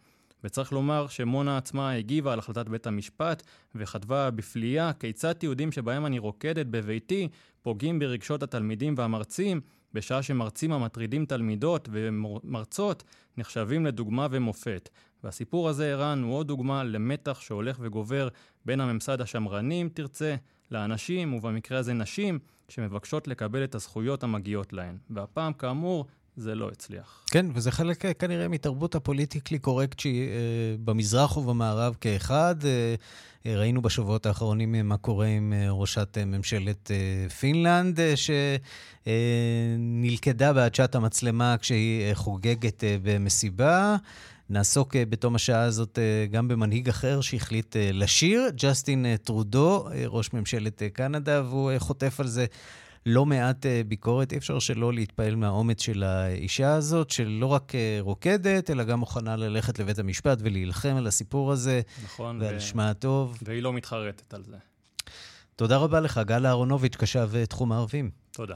וצריך 0.45 0.73
לומר 0.73 1.07
שמונה 1.09 1.57
עצמה 1.57 1.93
הגיבה 1.93 2.33
על 2.33 2.39
החלטת 2.39 2.69
בית 2.69 2.87
המשפט 2.87 3.43
וכתבה 3.75 4.31
בפליאה 4.31 4.93
כיצד 4.93 5.33
תיעודים 5.33 5.73
שבהם 5.73 6.07
אני 6.07 6.19
רוקדת 6.19 6.67
בביתי 6.67 7.29
פוגעים 7.63 7.99
ברגשות 7.99 8.43
התלמידים 8.43 8.95
והמרצים 8.97 9.61
בשעה 9.95 10.23
שמרצים 10.23 10.73
המטרידים 10.73 11.27
תלמידות 11.27 11.89
ומרצות 11.93 13.05
נחשבים 13.37 13.87
לדוגמה 13.87 14.27
ומופת. 14.31 14.89
והסיפור 15.25 15.69
הזה, 15.69 15.93
ערן, 15.93 16.23
הוא 16.23 16.35
עוד 16.35 16.49
דוגמה 16.49 16.85
למתח 16.85 17.41
שהולך 17.41 17.77
וגובר 17.81 18.29
בין 18.65 18.81
הממסד 18.81 19.21
השמרני, 19.21 19.83
אם 19.83 19.89
תרצה, 19.95 20.35
לאנשים, 20.71 21.35
ובמקרה 21.35 21.79
הזה 21.79 21.93
נשים, 21.93 22.39
שמבקשות 22.69 23.29
לקבל 23.29 23.65
את 23.65 23.75
הזכויות 23.75 24.23
המגיעות 24.23 24.73
להן. 24.73 24.97
והפעם, 25.11 25.53
כאמור, 25.53 26.07
זה 26.37 26.55
לא 26.55 26.69
הצליח. 26.69 27.25
כן, 27.31 27.47
וזה 27.55 27.71
חלק 27.71 28.05
אה, 28.05 28.15
כנראה 28.15 28.49
מתרבות 28.49 28.95
הפוליטיקלי 28.95 29.59
קורקט 29.59 30.01
שהיא 30.01 30.29
אה, 30.29 30.35
במזרח 30.85 31.37
ובמערב 31.37 31.97
כאחד. 32.01 32.57
אה, 32.65 32.95
ראינו 33.57 33.83
בשבועות 33.83 34.27
האחרונים 34.27 34.89
מה 34.89 34.97
קורה 34.97 35.27
עם 35.27 35.53
ראשת 35.71 36.19
ממשלת 36.27 36.91
פינלנד, 37.41 38.01
שנלכדה 39.07 40.53
בעדשת 40.53 40.95
המצלמה 40.95 41.57
כשהיא 41.61 42.15
חוגגת 42.15 42.85
במסיבה. 43.03 43.97
נעסוק 44.51 44.97
בתום 44.97 45.35
השעה 45.35 45.63
הזאת 45.63 45.99
גם 46.31 46.49
במנהיג 46.49 46.89
אחר 46.89 47.21
שהחליט 47.21 47.77
לשיר, 47.93 48.51
ג'סטין 48.57 49.17
טרודו, 49.17 49.89
ראש 50.07 50.33
ממשלת 50.33 50.83
קנדה, 50.93 51.43
והוא 51.45 51.71
חוטף 51.79 52.21
על 52.21 52.27
זה. 52.27 52.47
לא 53.07 53.27
מעט 53.27 53.67
אה, 53.67 53.83
ביקורת. 53.89 54.33
אי 54.33 54.39
אפשר 54.39 54.59
שלא 54.59 54.93
להתפעל 54.93 55.37
מהאומץ 55.37 55.83
של 55.83 56.03
האישה 56.03 56.75
הזאת, 56.75 57.11
שלא 57.11 57.47
רק 57.47 57.75
אה, 57.75 57.99
רוקדת, 58.01 58.71
אלא 58.71 58.85
גם 58.85 58.99
מוכנה 58.99 59.37
ללכת 59.37 59.79
לבית 59.79 59.99
המשפט 59.99 60.39
ולהילחם 60.41 60.95
על 60.97 61.07
הסיפור 61.07 61.53
הזה. 61.53 61.81
נכון. 62.05 62.39
ועל 62.41 62.57
ו... 62.57 62.61
שמה 62.61 62.91
הטוב. 62.91 63.39
והיא 63.43 63.63
לא 63.63 63.73
מתחרטת 63.73 64.35
על 64.35 64.45
זה. 64.45 64.57
תודה 65.57 65.77
רבה 65.77 66.01
לך, 66.01 66.21
גל 66.27 66.47
אהרונוביץ', 66.47 66.97
קשב 66.97 67.31
אה, 67.35 67.47
תחום 67.47 67.73
הערבים. 67.73 68.11
תודה. 68.33 68.55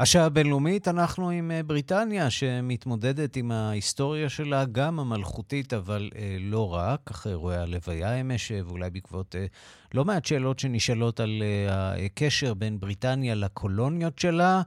השעה 0.00 0.24
הבינלאומית, 0.24 0.88
אנחנו 0.88 1.30
עם 1.30 1.50
בריטניה, 1.66 2.30
שמתמודדת 2.30 3.36
עם 3.36 3.50
ההיסטוריה 3.50 4.28
שלה, 4.28 4.64
גם 4.64 5.00
המלכותית, 5.00 5.72
אבל 5.74 6.10
אה, 6.16 6.36
לא 6.40 6.74
רק, 6.74 7.10
אחרי 7.10 7.32
אירועי 7.32 7.56
הלוויה 7.56 8.20
אמש, 8.20 8.52
ואולי 8.66 8.90
בעקבות 8.90 9.36
אה, 9.36 9.46
לא 9.94 10.04
מעט 10.04 10.24
שאלות 10.24 10.58
שנשאלות 10.58 11.20
על 11.20 11.42
אה, 11.42 12.04
הקשר 12.04 12.54
בין 12.54 12.80
בריטניה 12.80 13.34
לקולוניות 13.34 14.18
שלה. 14.18 14.62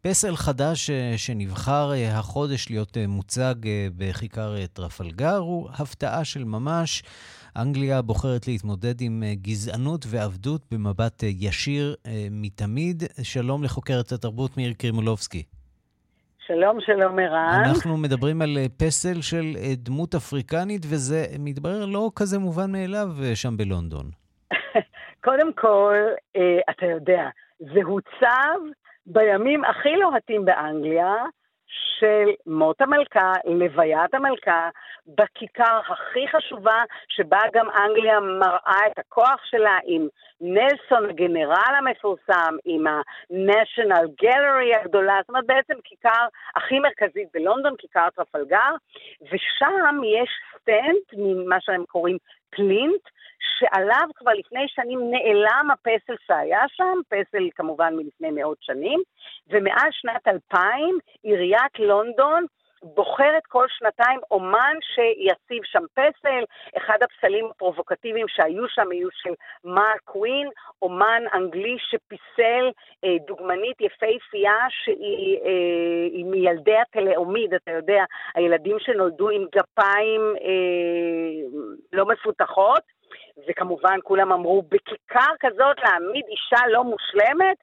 פסל 0.00 0.36
חדש 0.36 0.90
אה, 0.90 1.14
שנבחר 1.16 1.92
אה, 1.92 2.18
החודש 2.18 2.70
להיות 2.70 2.96
אה, 2.96 3.06
מוצג 3.06 3.54
אה, 3.66 3.88
בכיכר 3.96 4.56
אה, 4.56 4.66
טרפלגר 4.66 5.36
הוא 5.36 5.68
הפתעה 5.72 6.24
של 6.24 6.44
ממש. 6.44 7.02
אנגליה 7.56 8.02
בוחרת 8.02 8.48
להתמודד 8.48 9.00
עם 9.00 9.22
אה, 9.22 9.32
גזענות 9.34 10.04
ועבדות 10.10 10.60
במבט 10.70 11.24
אה, 11.24 11.28
ישיר 11.28 11.94
אה, 12.06 12.26
מתמיד. 12.30 13.02
שלום 13.22 13.64
לחוקרת 13.64 14.12
התרבות 14.12 14.56
מאיר 14.56 14.72
קרימולובסקי. 14.78 15.42
שלום, 16.46 16.80
שלום 16.80 17.18
ערן. 17.18 17.62
אנחנו 17.68 17.96
מדברים 17.96 18.42
על 18.42 18.56
פסל 18.78 19.20
של 19.20 19.44
דמות 19.76 20.14
אפריקנית, 20.14 20.82
וזה 20.90 21.24
מתברר 21.38 21.86
לא 21.86 22.10
כזה 22.16 22.38
מובן 22.38 22.72
מאליו 22.72 23.08
שם 23.34 23.56
בלונדון. 23.56 24.06
קודם 25.26 25.52
כל, 25.52 25.96
אתה 26.70 26.86
יודע, 26.86 27.28
זה 27.58 27.80
הוצב 27.84 28.58
בימים 29.06 29.64
הכי 29.64 29.96
לוהטים 30.00 30.44
באנגליה, 30.44 31.14
של 31.98 32.30
מות 32.46 32.80
המלכה, 32.80 33.32
לוויית 33.44 34.14
המלכה, 34.14 34.68
בכיכר 35.06 35.80
הכי 35.88 36.28
חשובה, 36.28 36.82
שבה 37.08 37.40
גם 37.52 37.66
אנגליה 37.70 38.20
מראה 38.20 38.86
את 38.86 38.98
הכוח 38.98 39.44
שלה 39.44 39.78
עם 39.84 40.08
נלסון 40.40 41.10
הגנרל 41.10 41.74
המפורסם, 41.78 42.56
עם 42.64 42.86
ה-National 42.86 44.24
Gallery 44.24 44.80
הגדולה, 44.80 45.14
זאת 45.20 45.28
אומרת 45.28 45.46
בעצם 45.46 45.74
כיכר 45.84 46.26
הכי 46.56 46.78
מרכזית 46.78 47.28
בלונדון, 47.34 47.74
כיכר 47.78 48.10
טרפלגר, 48.14 48.72
ושם 49.22 50.00
יש 50.04 50.30
סטנד 50.54 51.14
מה 51.16 51.56
שהם 51.60 51.84
קוראים 51.84 52.16
plinth, 52.50 53.02
שעליו 53.58 54.08
כבר 54.14 54.32
לפני 54.32 54.68
שנים 54.68 55.00
נעלם 55.10 55.68
הפסל 55.72 56.14
שהיה 56.26 56.62
שם, 56.68 56.98
פסל 57.08 57.48
כמובן 57.54 57.96
מלפני 57.96 58.30
מאות 58.30 58.58
שנים, 58.60 59.00
ומאז 59.48 59.88
שנת 59.90 60.28
2000 60.28 60.98
עיריית 61.22 61.78
לונדון 61.78 62.46
בוחרת 62.82 63.46
כל 63.48 63.66
שנתיים 63.68 64.20
אומן 64.30 64.76
שיציב 64.80 65.62
שם 65.64 65.84
פסל. 65.94 66.44
אחד 66.76 66.98
הפסלים 67.02 67.46
הפרובוקטיביים 67.46 68.28
שהיו 68.28 68.68
שם 68.68 68.90
היו 68.90 69.08
של 69.12 69.34
מרק 69.64 70.00
קווין, 70.04 70.48
אומן 70.82 71.22
אנגלי 71.34 71.76
שפיסל 71.78 72.70
אה, 73.04 73.16
דוגמנית 73.26 73.80
יפהפייה 73.80 74.58
שהיא 74.68 75.38
אה, 75.38 76.30
מילדי 76.30 76.76
הטלאומיד, 76.76 77.54
אתה 77.54 77.70
יודע, 77.70 78.04
הילדים 78.34 78.76
שנולדו 78.78 79.28
עם 79.30 79.44
גפיים 79.54 80.20
אה, 80.20 81.58
לא 81.92 82.04
מפותחות. 82.06 82.82
וכמובן 83.48 83.98
כולם 84.02 84.32
אמרו, 84.32 84.62
בכיכר 84.62 85.32
כזאת 85.40 85.76
להעמיד 85.84 86.24
אישה 86.28 86.66
לא 86.68 86.84
מושלמת? 86.84 87.56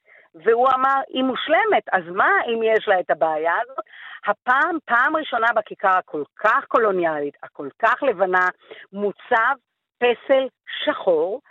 והוא 0.43 0.67
אמר, 0.75 0.99
היא 1.08 1.23
מושלמת, 1.23 1.84
אז 1.91 2.04
מה 2.15 2.30
אם 2.47 2.63
יש 2.63 2.88
לה 2.88 2.99
את 2.99 3.12
הבעיה 3.12 3.54
הזאת? 3.62 3.86
הפעם, 4.28 4.78
פעם 4.86 5.15
ראשונה 5.15 5.47
בכיכר 5.56 5.97
הכל 5.97 6.23
כך 6.39 6.65
קולוניאלית, 6.67 7.38
הכל 7.43 7.67
כך 7.80 8.04
לבנה, 8.04 8.47
מוצב 8.93 9.56
פסל 9.97 10.47
שחור 10.86 11.41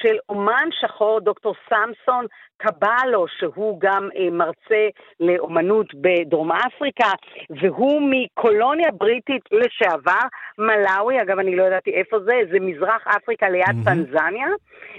של 0.00 0.16
אומן 0.28 0.68
שחור, 0.70 1.20
דוקטור 1.20 1.54
סמסון 1.68 2.26
קבלו, 2.56 3.26
שהוא 3.38 3.80
גם 3.80 4.08
אה, 4.16 4.30
מרצה 4.30 4.88
לאומנות 5.20 5.94
בדרום 5.94 6.52
אפריקה, 6.52 7.10
והוא 7.50 8.02
מקולוניה 8.10 8.90
בריטית 8.92 9.42
לשעבר, 9.52 10.26
מלאווי, 10.58 11.22
אגב 11.22 11.38
אני 11.38 11.56
לא 11.56 11.62
ידעתי 11.62 11.90
איפה 11.90 12.18
זה, 12.20 12.34
זה 12.52 12.60
מזרח 12.60 13.06
אפריקה 13.06 13.48
ליד 13.48 13.64
mm-hmm. 13.66 13.84
טנזניה, 13.84 14.48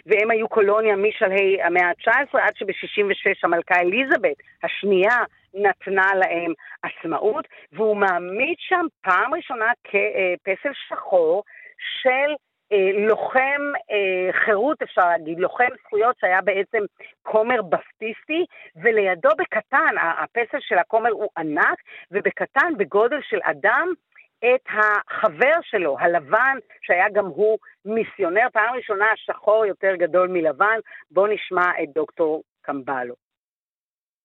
והם 0.06 0.32
היו 0.32 0.48
קולוניה 0.50 0.96
משלהי 0.96 1.62
המאה 1.62 1.88
ה-19 1.88 2.40
עד 2.40 2.56
שב-66 2.56 3.34
המלכה 3.44 3.76
אליזבת 3.80 4.38
השנייה 4.64 5.18
נתנה 5.54 6.12
להם 6.16 6.54
עצמאות, 6.84 7.48
והוא 7.74 7.98
מעמיד 7.98 8.56
שם 8.58 8.86
פעם 9.02 9.34
ראשונה 9.34 9.72
כפסל 9.84 10.72
שחור 10.88 11.44
של 12.02 12.30
אה, 12.32 12.49
לוחם 13.08 13.62
אה, 13.92 14.34
חירות, 14.46 14.82
אפשר 14.82 15.08
להגיד, 15.08 15.40
לוחם 15.40 15.68
זכויות 15.86 16.16
שהיה 16.20 16.42
בעצם 16.42 16.84
כומר 17.22 17.62
בסטיסטי, 17.62 18.46
ולידו 18.76 19.30
בקטן, 19.38 19.96
הפסל 20.02 20.58
של 20.60 20.78
הכומר 20.78 21.10
הוא 21.10 21.30
ענק, 21.38 21.78
ובקטן, 22.12 22.74
בגודל 22.78 23.20
של 23.22 23.40
אדם, 23.44 23.94
את 24.40 24.66
החבר 24.68 25.56
שלו, 25.62 26.00
הלבן, 26.00 26.58
שהיה 26.82 27.10
גם 27.10 27.26
הוא 27.26 27.58
מיסיונר, 27.86 28.48
פעם 28.54 28.76
ראשונה 28.76 29.06
שחור 29.16 29.66
יותר 29.66 29.96
גדול 29.96 30.28
מלבן. 30.28 30.80
בואו 31.12 31.28
נשמע 31.28 31.72
את 31.84 31.90
דוקטור 31.94 32.44
קמבלו. 32.62 33.29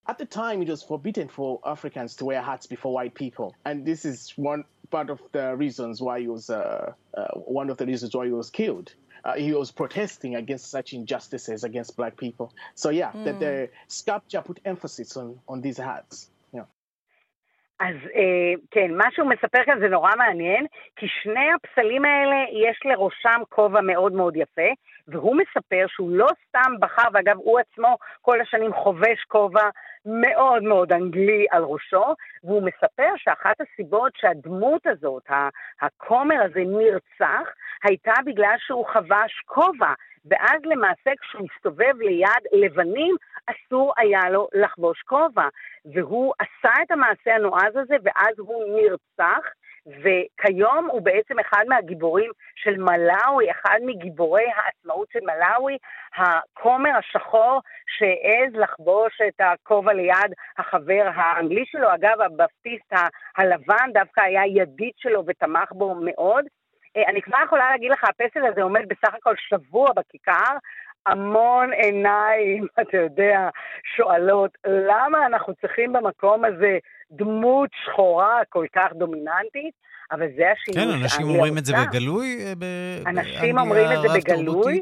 At 0.08 0.18
the 0.18 0.26
time, 0.26 0.62
it 0.62 0.70
was 0.70 0.82
forbidden 0.82 1.28
for 1.28 1.60
Africans 1.64 2.16
to 2.16 2.26
wear 2.26 2.42
hats 2.42 2.66
before 2.66 2.92
white 2.94 3.14
people, 3.14 3.56
and 3.64 3.86
this 3.86 4.06
is 4.06 4.34
one 4.36 4.64
part 4.90 5.10
of 5.10 5.22
the 5.32 5.56
reasons 5.56 6.02
why 6.02 6.20
he 6.20 6.28
was 6.28 6.50
uh, 6.50 6.94
uh, 7.16 7.28
one 7.36 7.70
of 7.70 7.78
the 7.78 7.86
reasons 7.86 8.16
why 8.16 8.26
he 8.26 8.32
was 8.32 8.50
killed. 8.50 8.94
Uh, 9.24 9.36
he 9.36 9.54
was 9.54 9.70
protesting 9.72 10.36
against 10.36 10.72
such 10.72 10.94
injustices 10.94 11.64
against 11.64 11.96
black 11.96 12.18
people. 12.18 12.52
So 12.74 12.90
yeah, 12.90 13.12
mm. 13.12 13.26
the, 13.26 13.34
the 13.34 13.70
sculpture 13.88 14.42
put 14.42 14.60
emphasis 14.66 15.16
on 15.16 15.40
on 15.48 15.62
these 15.62 15.78
hats. 15.78 16.30
אז 17.80 17.96
אה, 18.16 18.54
כן, 18.72 18.94
מה 18.94 19.06
שהוא 19.12 19.30
מספר 19.30 19.64
כאן 19.66 19.80
זה 19.80 19.88
נורא 19.88 20.12
מעניין, 20.18 20.66
כי 20.96 21.08
שני 21.08 21.52
הפסלים 21.52 22.06
האלה 22.06 22.36
יש 22.52 22.80
לראשם 22.86 23.42
כובע 23.50 23.82
מאוד 23.82 24.14
מאוד 24.14 24.36
יפה, 24.36 24.70
והוא 25.08 25.36
מספר 25.36 25.86
שהוא 25.88 26.12
לא 26.12 26.28
סתם 26.48 26.72
בחר, 26.80 27.08
ואגב, 27.14 27.38
הוא 27.38 27.60
עצמו 27.60 27.98
כל 28.22 28.42
השנים 28.42 28.74
חובש 28.74 29.24
כובע 29.28 29.70
מאוד 30.07 30.63
מאוד 30.63 30.93
אנגלי 30.93 31.47
על 31.51 31.63
ראשו, 31.63 32.05
והוא 32.45 32.63
מספר 32.63 33.13
שאחת 33.17 33.57
הסיבות 33.61 34.13
שהדמות 34.17 34.87
הזאת, 34.87 35.23
הכומר 35.81 36.43
הזה 36.43 36.61
נרצח, 36.67 37.49
הייתה 37.85 38.13
בגלל 38.27 38.55
שהוא 38.59 38.87
חבש 38.87 39.43
כובע. 39.47 39.93
ואז 40.25 40.61
למעשה 40.65 41.11
כשהוא 41.21 41.47
הסתובב 41.55 41.95
ליד 42.01 42.43
לבנים, 42.53 43.17
אסור 43.47 43.93
היה 43.97 44.31
לו 44.31 44.49
לחבוש 44.55 45.03
כובע. 45.03 45.49
והוא 45.95 46.35
עשה 46.39 46.73
את 46.83 46.91
המעשה 46.91 47.35
הנועז 47.35 47.77
הזה, 47.77 47.97
ואז 48.05 48.39
הוא 48.39 48.65
נרצח, 48.77 49.45
וכיום 49.87 50.89
הוא 50.91 51.03
בעצם 51.03 51.39
אחד 51.39 51.65
מהגיבורים 51.69 52.31
של 52.55 52.77
מלאווי, 52.79 53.51
אחד 53.51 53.79
מגיבורי 53.87 54.45
העצמאות 54.57 55.09
של 55.13 55.19
מלאווי, 55.23 55.79
הכומר 56.17 56.91
השחור 56.99 57.61
שהעז 57.87 58.55
לחבוש 58.55 59.21
את 59.29 59.41
הכובע 59.41 59.93
ליד 59.93 60.33
החבר 60.59 61.11
האנגלי 61.15 61.65
שלו. 61.67 61.95
אגב, 61.95 62.21
הבפטיסט 62.21 62.93
הלבן 63.37 63.93
דווקא 63.93 64.21
היה 64.21 64.47
ידיד 64.47 64.93
שלו 64.97 65.25
ותמך 65.27 65.73
בו 65.73 65.95
מאוד. 65.95 66.45
אה, 66.97 67.03
אני 67.09 67.23
כבר 67.23 67.39
יכולה 67.45 67.71
להגיד 67.71 67.91
לך, 67.91 68.05
הפסל 68.05 68.47
הזה 68.47 68.63
עומד 68.63 68.83
בסך 68.89 69.15
הכל 69.15 69.35
שבוע 69.37 69.93
בכיכר, 69.97 70.57
המון 71.07 71.73
עיניים, 71.73 72.67
אתה 72.81 72.97
יודע, 72.97 73.49
שואלות, 73.97 74.51
למה 74.67 75.27
אנחנו 75.27 75.55
צריכים 75.61 75.93
במקום 75.93 76.45
הזה 76.45 76.79
דמות 77.11 77.71
שחורה 77.85 78.41
כל 78.49 78.67
כך 78.75 78.93
דומיננטית? 78.93 79.85
אבל 80.13 80.27
זה 80.37 80.53
השינוי 80.53 80.85
כן, 80.85 81.03
אנשים 81.03 81.29
אומרים 81.29 81.59
את 81.59 81.65
זה 81.65 81.73
בגלוי? 81.87 82.45
אה, 82.45 83.11
אנשים 83.11 83.59
אומרים 83.59 83.87
את 83.93 84.03
זה 84.03 84.09
בגלוי. 84.19 84.81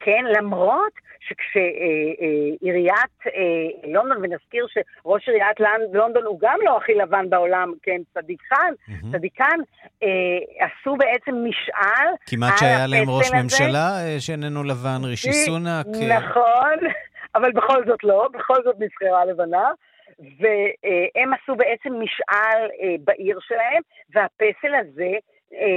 כן, 0.00 0.24
למרות 0.38 0.92
שכשעיריית 1.28 3.16
אה, 3.26 3.30
אה, 3.30 3.92
לונדון, 3.92 4.18
ונזכיר 4.22 4.66
שראש 4.68 5.28
עיריית 5.28 5.60
לונדון 5.92 6.24
הוא 6.24 6.38
גם 6.40 6.58
לא 6.62 6.76
הכי 6.76 6.94
לבן 6.94 7.30
בעולם, 7.30 7.72
כן, 7.82 8.00
צדיקן, 8.14 8.72
mm-hmm. 8.88 9.12
צדיקן, 9.12 9.58
אה, 10.02 10.08
עשו 10.58 10.96
בעצם 10.96 11.34
משאל 11.48 12.08
כמעט 12.26 12.58
שהיה 12.58 12.86
להם 12.86 13.10
ראש 13.10 13.26
הזה. 13.26 13.42
ממשלה 13.42 13.88
שאיננו 14.18 14.64
לבן, 14.64 15.04
רישי 15.04 15.32
סונאק. 15.32 15.86
נכון, 15.86 16.78
אבל 17.36 17.52
בכל 17.52 17.84
זאת 17.86 18.04
לא, 18.04 18.28
בכל 18.32 18.62
זאת 18.64 18.76
נבחרה 18.78 19.24
לבנה. 19.24 19.70
והם 20.18 21.32
עשו 21.32 21.56
בעצם 21.56 21.92
משאל 22.00 22.68
בעיר 23.04 23.38
שלהם, 23.48 23.82
והפסל 24.14 24.74
הזה 24.74 25.02
אה, 25.02 25.18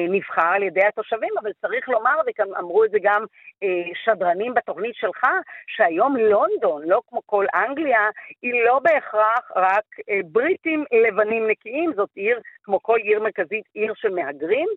נבחר 0.09 0.41
על 0.55 0.63
ידי 0.63 0.85
התושבים, 0.85 1.29
אבל 1.41 1.51
צריך 1.61 1.89
לומר, 1.89 2.11
ואמרו 2.39 2.85
את 2.85 2.91
זה 2.91 2.97
גם 3.01 3.25
אה, 3.63 3.67
שדרנים 4.05 4.53
בתוכנית 4.53 4.95
שלך, 4.95 5.23
שהיום 5.67 6.17
לונדון, 6.17 6.81
לא 6.85 7.01
כמו 7.09 7.21
כל 7.25 7.45
אנגליה, 7.55 8.09
היא 8.41 8.63
לא 8.65 8.79
בהכרח 8.79 9.51
רק 9.55 9.83
אה, 10.09 10.19
בריטים 10.25 10.83
לבנים 11.07 11.47
נקיים, 11.47 11.91
זאת 11.95 12.09
עיר, 12.15 12.39
כמו 12.63 12.83
כל 12.83 12.97
עיר 12.97 13.23
מרכזית, 13.23 13.63
עיר 13.73 13.93
של 13.95 14.09
מהגרים, 14.09 14.67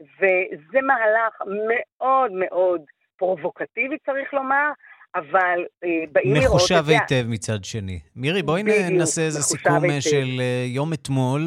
וזה 0.00 0.80
מהלך 0.82 1.42
מאוד 1.68 2.32
מאוד 2.32 2.82
פרובוקטיבי, 3.16 3.96
צריך 4.06 4.34
לומר, 4.34 4.70
אבל 5.14 5.64
אה, 5.84 5.88
באים 6.12 6.34
לראות 6.34 6.62
את 6.62 6.68
זה... 6.68 6.74
מחושב 6.74 6.84
היטב 6.88 7.24
מצד 7.28 7.64
שני. 7.64 8.00
מירי, 8.16 8.42
בואי 8.42 8.62
נעשה 8.90 9.22
איזה 9.22 9.42
סיכום 9.42 9.84
היטב. 9.84 10.00
של 10.00 10.40
יום 10.66 10.92
אתמול. 10.92 11.40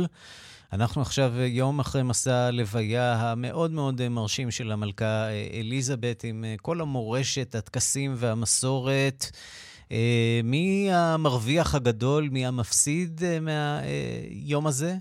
אנחנו 0.73 1.01
עכשיו 1.01 1.31
יום 1.37 1.79
אחרי 1.79 2.03
מסע 2.03 2.47
הלוויה 2.47 3.13
המאוד 3.13 3.71
מאוד 3.71 4.01
מרשים 4.09 4.51
של 4.51 4.71
המלכה 4.71 5.27
אליזבת, 5.59 6.23
עם 6.23 6.43
כל 6.61 6.81
המורשת, 6.81 7.55
הטקסים 7.55 8.11
והמסורת. 8.15 9.21
אה, 9.91 10.39
מי 10.43 10.89
המרוויח 10.93 11.75
הגדול, 11.75 12.23
מי 12.31 12.45
המפסיד 12.45 13.21
אה, 13.23 13.37
מהיום 13.39 14.67
הזה? 14.67 14.91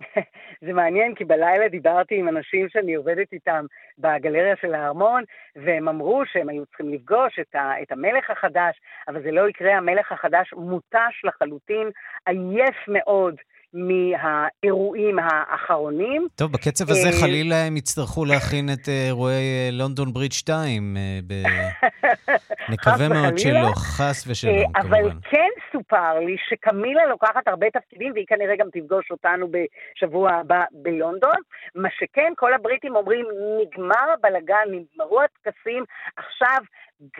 זה 0.66 0.72
מעניין, 0.72 1.14
כי 1.14 1.24
בלילה 1.24 1.68
דיברתי 1.68 2.14
עם 2.18 2.28
אנשים 2.28 2.68
שאני 2.68 2.94
עובדת 2.94 3.32
איתם 3.32 3.64
בגלריה 3.98 4.54
של 4.60 4.74
הארמון, 4.74 5.24
והם 5.56 5.88
אמרו 5.88 6.22
שהם 6.32 6.48
היו 6.48 6.66
צריכים 6.66 6.88
לפגוש 6.94 7.38
את, 7.40 7.54
ה, 7.54 7.72
את 7.82 7.92
המלך 7.92 8.30
החדש, 8.30 8.80
אבל 9.08 9.22
זה 9.22 9.30
לא 9.30 9.48
יקרה, 9.48 9.76
המלך 9.76 10.12
החדש 10.12 10.52
מותש 10.52 11.24
לחלוטין, 11.24 11.90
עייף 12.26 12.76
מאוד 12.88 13.34
מהאירועים 13.74 15.16
האחרונים. 15.18 16.26
טוב, 16.34 16.52
בקצב 16.52 16.90
הזה 16.90 17.08
אה, 17.08 17.20
חלילה 17.20 17.56
הם 17.56 17.76
יצטרכו 17.76 18.24
להכין 18.24 18.72
את 18.72 18.88
אה, 18.88 19.06
אירועי 19.06 19.70
לונדון 19.72 20.12
ברידג' 20.12 20.32
2. 20.32 20.96
נקווה 22.68 23.08
מאוד 23.08 23.38
שלא, 23.38 23.68
חס 23.76 24.26
ושלום, 24.26 24.72
כמובן. 24.74 24.88
אבל 24.88 25.10
כן 25.30 25.48
סופר 25.72 26.18
לי 26.18 26.36
שקמילה 26.48 27.06
לוקחת 27.06 27.48
הרבה 27.48 27.70
תפקידים, 27.70 28.12
והיא 28.12 28.26
כנראה 28.26 28.56
גם 28.56 28.66
תפגוש 28.72 29.10
אותנו 29.10 29.48
בשבוע 29.50 30.32
הבא 30.32 30.64
בלונדון. 30.72 31.36
מה 31.74 31.88
שכן, 31.98 32.32
כל 32.36 32.52
הבריטים 32.52 32.96
אומרים, 32.96 33.26
נגמר 33.60 34.06
הבלגן, 34.14 34.64
נגמרו 34.70 35.20
הטקסים, 35.22 35.84
עכשיו 36.16 36.58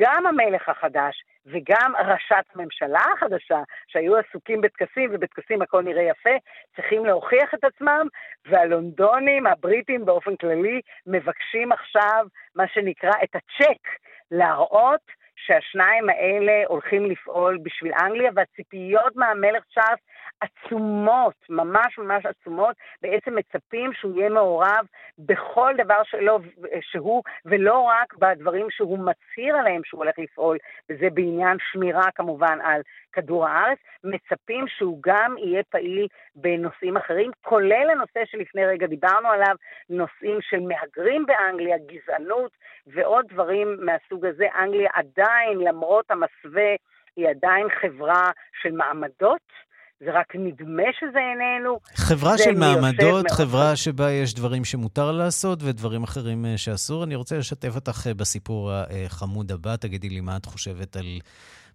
גם 0.01 0.27
המלך 0.27 0.69
החדש 0.69 1.25
וגם 1.47 1.93
ראשת 1.99 2.45
הממשלה 2.55 3.01
החדשה, 3.17 3.63
שהיו 3.87 4.17
עסוקים 4.17 4.61
בטקסים, 4.61 5.11
ובטקסים 5.13 5.63
הכל 5.63 5.83
נראה 5.83 6.03
יפה, 6.03 6.31
צריכים 6.77 7.07
להוכיח 7.07 7.55
את 7.55 7.65
עצמם, 7.65 8.07
והלונדונים, 8.47 9.47
הבריטים 9.47 10.05
באופן 10.05 10.37
כללי, 10.37 10.81
מבקשים 11.07 11.73
עכשיו 11.73 12.27
מה 12.55 12.65
שנקרא 12.75 13.13
את 13.25 13.37
הצ'ק, 13.37 13.89
להראות 14.31 15.24
שהשניים 15.47 16.09
האלה 16.09 16.63
הולכים 16.69 17.11
לפעול 17.11 17.59
בשביל 17.63 17.93
אנגליה, 17.95 18.31
והציפיות 18.35 19.17
מהמלך 19.17 19.65
צ'ארלס 19.75 20.01
עצומות, 20.41 21.35
ממש 21.49 21.99
ממש 21.99 22.27
עצומות, 22.27 22.77
בעצם 23.03 23.35
מצפים 23.35 23.93
שהוא 23.93 24.17
יהיה 24.17 24.29
מעורב 24.29 24.87
בכל 25.19 25.73
דבר 25.79 26.03
שלו, 26.05 26.39
שהוא, 26.81 27.23
ולא 27.45 27.79
רק 27.79 28.15
בדברים 28.15 28.67
שהוא 28.71 28.99
מצהיר 28.99 29.57
עליהם 29.57 29.81
שהוא 29.85 29.99
הולך 29.99 30.19
לפעול, 30.19 30.59
וזה 30.91 31.11
בעניין 31.11 31.57
שמירה 31.73 32.11
כמובן 32.15 32.59
על 32.63 32.81
כדור 33.13 33.47
הארץ, 33.47 33.79
מצפים 34.05 34.69
שהוא 34.69 34.99
גם 35.01 35.35
יהיה 35.39 35.63
פעיל 35.63 36.09
בנושאים 36.35 36.97
אחרים, 36.97 37.31
כולל 37.43 37.91
הנושא 37.91 38.25
שלפני 38.25 38.67
רגע 38.67 38.87
דיברנו 38.87 39.29
עליו, 39.29 39.55
נושאים 39.91 40.39
של 40.41 40.61
מהגרים 40.61 41.27
באנגליה, 41.27 41.77
גזענות 41.79 42.53
ועוד 42.87 43.27
דברים 43.29 43.77
מהסוג 43.81 44.27
הזה. 44.27 44.47
אנגליה 44.59 44.91
עדיין, 44.95 45.59
למרות 45.59 46.11
המסווה, 46.11 46.75
היא 47.17 47.29
עדיין 47.29 47.69
חברה 47.69 48.31
של 48.63 48.73
מעמדות. 48.73 49.65
זה 50.01 50.11
רק 50.13 50.37
נדמה 50.37 50.83
שזה 51.01 51.19
איננו. 51.19 51.79
חברה 51.95 52.39
של 52.39 52.55
מעמדות, 52.55 53.31
חברה 53.31 53.77
שבה 53.77 54.11
יש 54.11 54.35
דברים 54.35 54.65
שמותר 54.65 55.13
לעשות 55.13 55.59
ודברים 55.63 56.03
אחרים 56.03 56.47
אה, 56.47 56.59
שאסור. 56.59 57.05
אני 57.05 57.15
רוצה 57.15 57.39
לשתף 57.39 57.75
אותך 57.75 58.07
אה, 58.07 58.15
בסיפור 58.15 58.73
החמוד 59.07 59.53
הבא. 59.53 59.77
תגידי 59.77 60.09
לי 60.09 60.21
מה 60.21 60.37
את 60.37 60.47
חושבת 60.47 60.97
על 60.97 61.21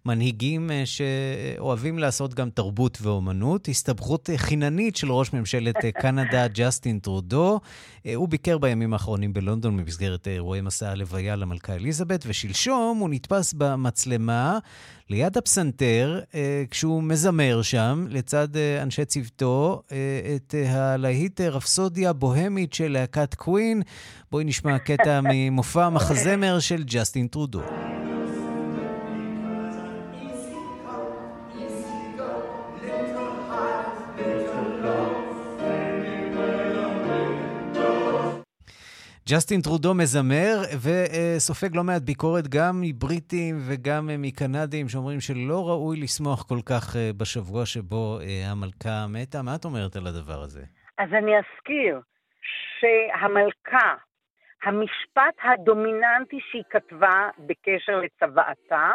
מנהיגים 0.06 0.70
אה, 0.70 0.82
שאוהבים 0.86 1.98
לעשות 1.98 2.34
גם 2.34 2.50
תרבות 2.50 2.98
ואומנות. 3.02 3.68
הסתבכות 3.68 4.30
אה, 4.30 4.38
חיננית 4.38 4.96
של 4.96 5.12
ראש 5.12 5.32
ממשלת 5.32 5.84
אה, 5.84 5.92
קנדה, 5.92 6.48
ג'סטין 6.58 6.98
טרודו. 6.98 7.60
הוא 8.14 8.28
ביקר 8.28 8.58
בימים 8.58 8.92
האחרונים 8.92 9.32
בלונדון 9.32 9.76
במסגרת 9.76 10.28
אירועי 10.28 10.60
מסע 10.60 10.90
הלוויה 10.90 11.36
למלכה 11.36 11.74
אליזבת, 11.74 12.24
ושלשום 12.26 12.98
הוא 12.98 13.08
נתפס 13.10 13.52
במצלמה 13.52 14.58
ליד 15.08 15.38
הפסנתר, 15.38 16.20
כשהוא 16.70 17.02
מזמר 17.02 17.62
שם, 17.62 18.06
לצד 18.08 18.48
אנשי 18.82 19.04
צוותו, 19.04 19.82
את 20.36 20.54
הלהיט 20.68 21.40
רפסודיה 21.40 22.12
בוהמית 22.12 22.72
של 22.72 22.92
להקת 22.92 23.34
קווין. 23.34 23.82
בואי 24.30 24.44
נשמע 24.44 24.78
קטע 24.78 25.20
ממופע 25.30 25.86
המחזמר 25.86 26.58
של 26.58 26.82
ג'סטין 26.86 27.26
טרודו. 27.26 27.89
ג'סטין 39.28 39.60
טרודו 39.60 39.94
מזמר 39.94 40.56
וסופג 40.82 41.76
לא 41.76 41.84
מעט 41.84 42.02
ביקורת 42.02 42.48
גם 42.48 42.80
מבריטים 42.80 43.58
וגם 43.68 44.10
מקנדים 44.18 44.88
שאומרים 44.88 45.20
שלא 45.20 45.68
ראוי 45.68 46.00
לשמוח 46.00 46.42
כל 46.42 46.58
כך 46.66 46.96
בשבוע 47.16 47.66
שבו 47.66 48.18
המלכה 48.50 49.06
מתה. 49.08 49.42
מה 49.42 49.54
את 49.54 49.64
אומרת 49.64 49.96
על 49.96 50.06
הדבר 50.06 50.40
הזה? 50.42 50.62
אז 50.98 51.08
אני 51.12 51.32
אזכיר 51.38 52.00
שהמלכה, 52.80 53.94
המשפט 54.64 55.34
הדומיננטי 55.42 56.38
שהיא 56.50 56.62
כתבה 56.70 57.28
בקשר 57.38 58.00
לצוואתה, 58.00 58.92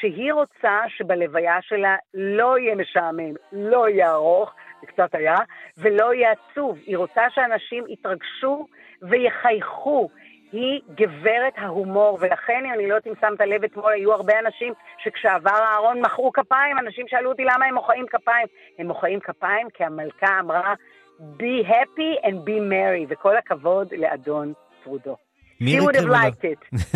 שהיא 0.00 0.32
רוצה 0.32 0.78
שבלוויה 0.96 1.58
שלה 1.62 1.96
לא 2.14 2.58
יהיה 2.58 2.74
משעמם, 2.74 3.34
לא 3.52 3.88
יהיה 3.88 4.10
ארוך, 4.12 4.50
זה 4.80 4.86
קצת 4.86 5.14
היה, 5.14 5.36
ולא 5.78 6.14
יהיה 6.14 6.32
עצוב. 6.32 6.78
היא 6.86 6.96
רוצה 6.96 7.22
שאנשים 7.34 7.84
יתרגשו 7.88 8.66
ויחייכו. 9.02 10.08
היא 10.52 10.80
גברת 10.94 11.52
ההומור, 11.56 12.18
ולכן, 12.20 12.62
אני 12.74 12.88
לא 12.88 12.94
יודעת 12.94 13.06
אם 13.06 13.12
שמת 13.20 13.40
לב 13.40 13.64
אתמול, 13.64 13.92
היו 13.92 14.12
הרבה 14.12 14.38
אנשים 14.38 14.72
שכשעבר 15.04 15.50
הארון 15.50 16.00
מחאו 16.00 16.32
כפיים, 16.32 16.78
אנשים 16.78 17.06
שאלו 17.08 17.30
אותי 17.30 17.44
למה 17.44 17.66
הם 17.66 17.74
מוחאים 17.74 18.06
כפיים. 18.06 18.46
הם 18.78 18.86
מוחאים 18.86 19.20
כפיים 19.20 19.68
כי 19.74 19.84
המלכה 19.84 20.40
אמרה, 20.40 20.74
be 21.18 21.68
happy 21.68 22.26
and 22.26 22.34
be 22.46 22.58
merry, 22.70 23.06
וכל 23.08 23.36
הכבוד 23.36 23.94
לאדון 23.98 24.52
טרודו. 24.84 25.16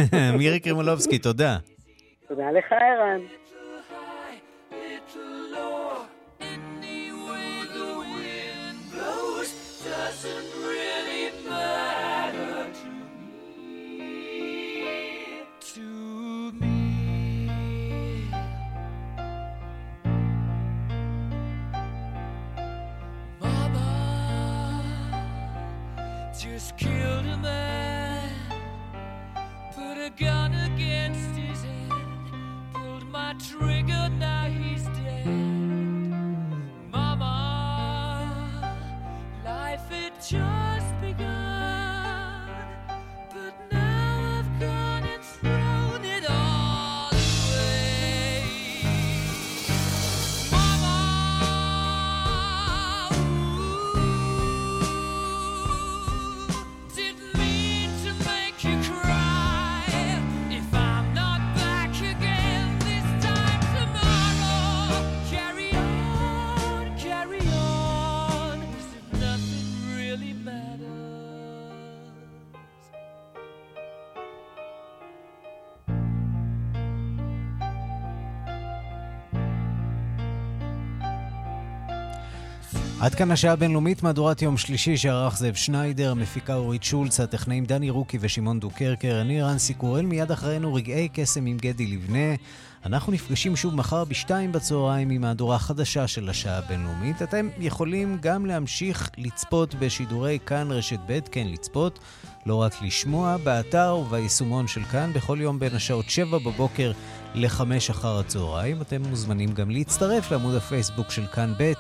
מירי 0.39 0.61
קרימולובסקי, 0.61 1.19
תודה. 1.19 1.57
תודה 2.29 2.51
לך, 2.51 2.73
ערן. 2.73 3.21
kill 26.77 27.20
עד 83.01 83.15
כאן 83.15 83.31
השעה 83.31 83.53
הבינלאומית, 83.53 84.03
מהדורת 84.03 84.43
יום 84.43 84.57
שלישי 84.57 84.97
שערך 84.97 85.37
זאב 85.39 85.55
שניידר, 85.55 86.11
המפיקה 86.11 86.55
אורית 86.55 86.83
שולץ, 86.83 87.21
הטכנאים 87.21 87.65
דני 87.65 87.91
רוקי 87.91 88.19
ושמעון 88.21 88.61
דוקרקר, 88.61 89.21
אני 89.21 89.43
רנסי 89.43 89.75
קורל, 89.75 90.07
מיד 90.07 90.31
אחרינו 90.31 90.75
רגעי 90.75 91.09
קסם 91.13 91.47
עם 91.47 91.57
גדי 91.57 91.87
לבנה. 91.87 92.35
אנחנו 92.87 93.13
נפגשים 93.13 93.57
שוב 93.57 93.75
מחר 93.75 94.05
בשתיים 94.05 94.53
בצהריים 94.53 95.11
עם 95.11 95.21
מהדורה 95.21 95.59
חדשה 95.59 96.07
של 96.07 96.29
השעה 96.29 96.59
הבינלאומית. 96.59 97.23
אתם 97.23 97.49
יכולים 97.59 98.19
גם 98.23 98.47
להמשיך 98.47 99.11
לצפות 99.19 99.75
בשידורי 99.75 100.39
כאן 100.47 100.71
רשת 100.71 100.99
ב', 101.07 101.19
כן 101.33 101.47
לצפות, 101.47 101.99
לא 102.47 102.55
רק 102.55 102.83
לשמוע, 102.83 103.37
באתר 103.37 103.97
וביישומון 104.01 104.69
של 104.69 104.85
כאן 104.85 105.13
בכל 105.13 105.39
יום 105.41 105.59
בין 105.59 105.75
השעות 105.75 106.11
7 106.11 106.39
בבוקר 106.39 106.93
ל-5 107.35 107.63
אחר 107.91 108.19
הצהריים. 108.19 108.83
אתם 108.83 109.03
מוזמנים 109.03 109.53
גם 109.53 109.71
להצטרף 109.71 110.31
לעמוד 110.31 110.55
הפייסבוק 110.55 111.11
של 111.11 111.27
כאן 111.27 111.55
ב', 111.59 111.73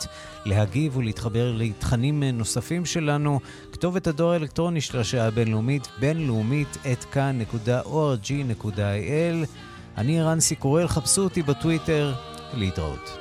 להגיב 0.44 0.96
ולהתחבר 0.96 1.52
לתכנים 1.56 2.22
נוספים 2.22 2.86
שלנו. 2.86 3.40
כתובת 3.72 4.06
הדואר 4.06 4.32
האלקטרוני 4.32 4.80
של 4.80 4.98
השעה 4.98 5.26
הבינלאומית, 5.26 5.88
בינלאומית, 6.00 6.78
את 6.92 7.04
כאן.org.il. 7.04 8.36
אני 9.98 10.22
רנסי 10.22 10.54
קורל, 10.56 10.88
חפשו 10.88 11.22
אותי 11.22 11.42
בטוויטר, 11.42 12.14
להתראות. 12.54 13.19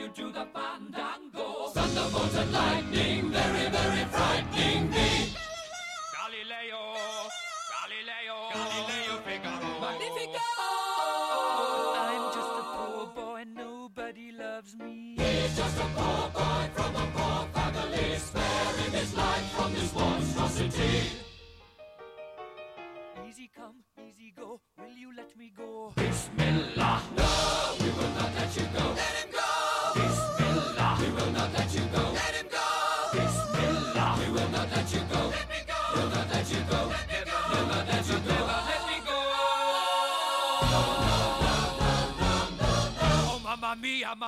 you 0.00 0.08
to 0.08 0.32
the 0.32 0.46
bottom. 0.54 0.89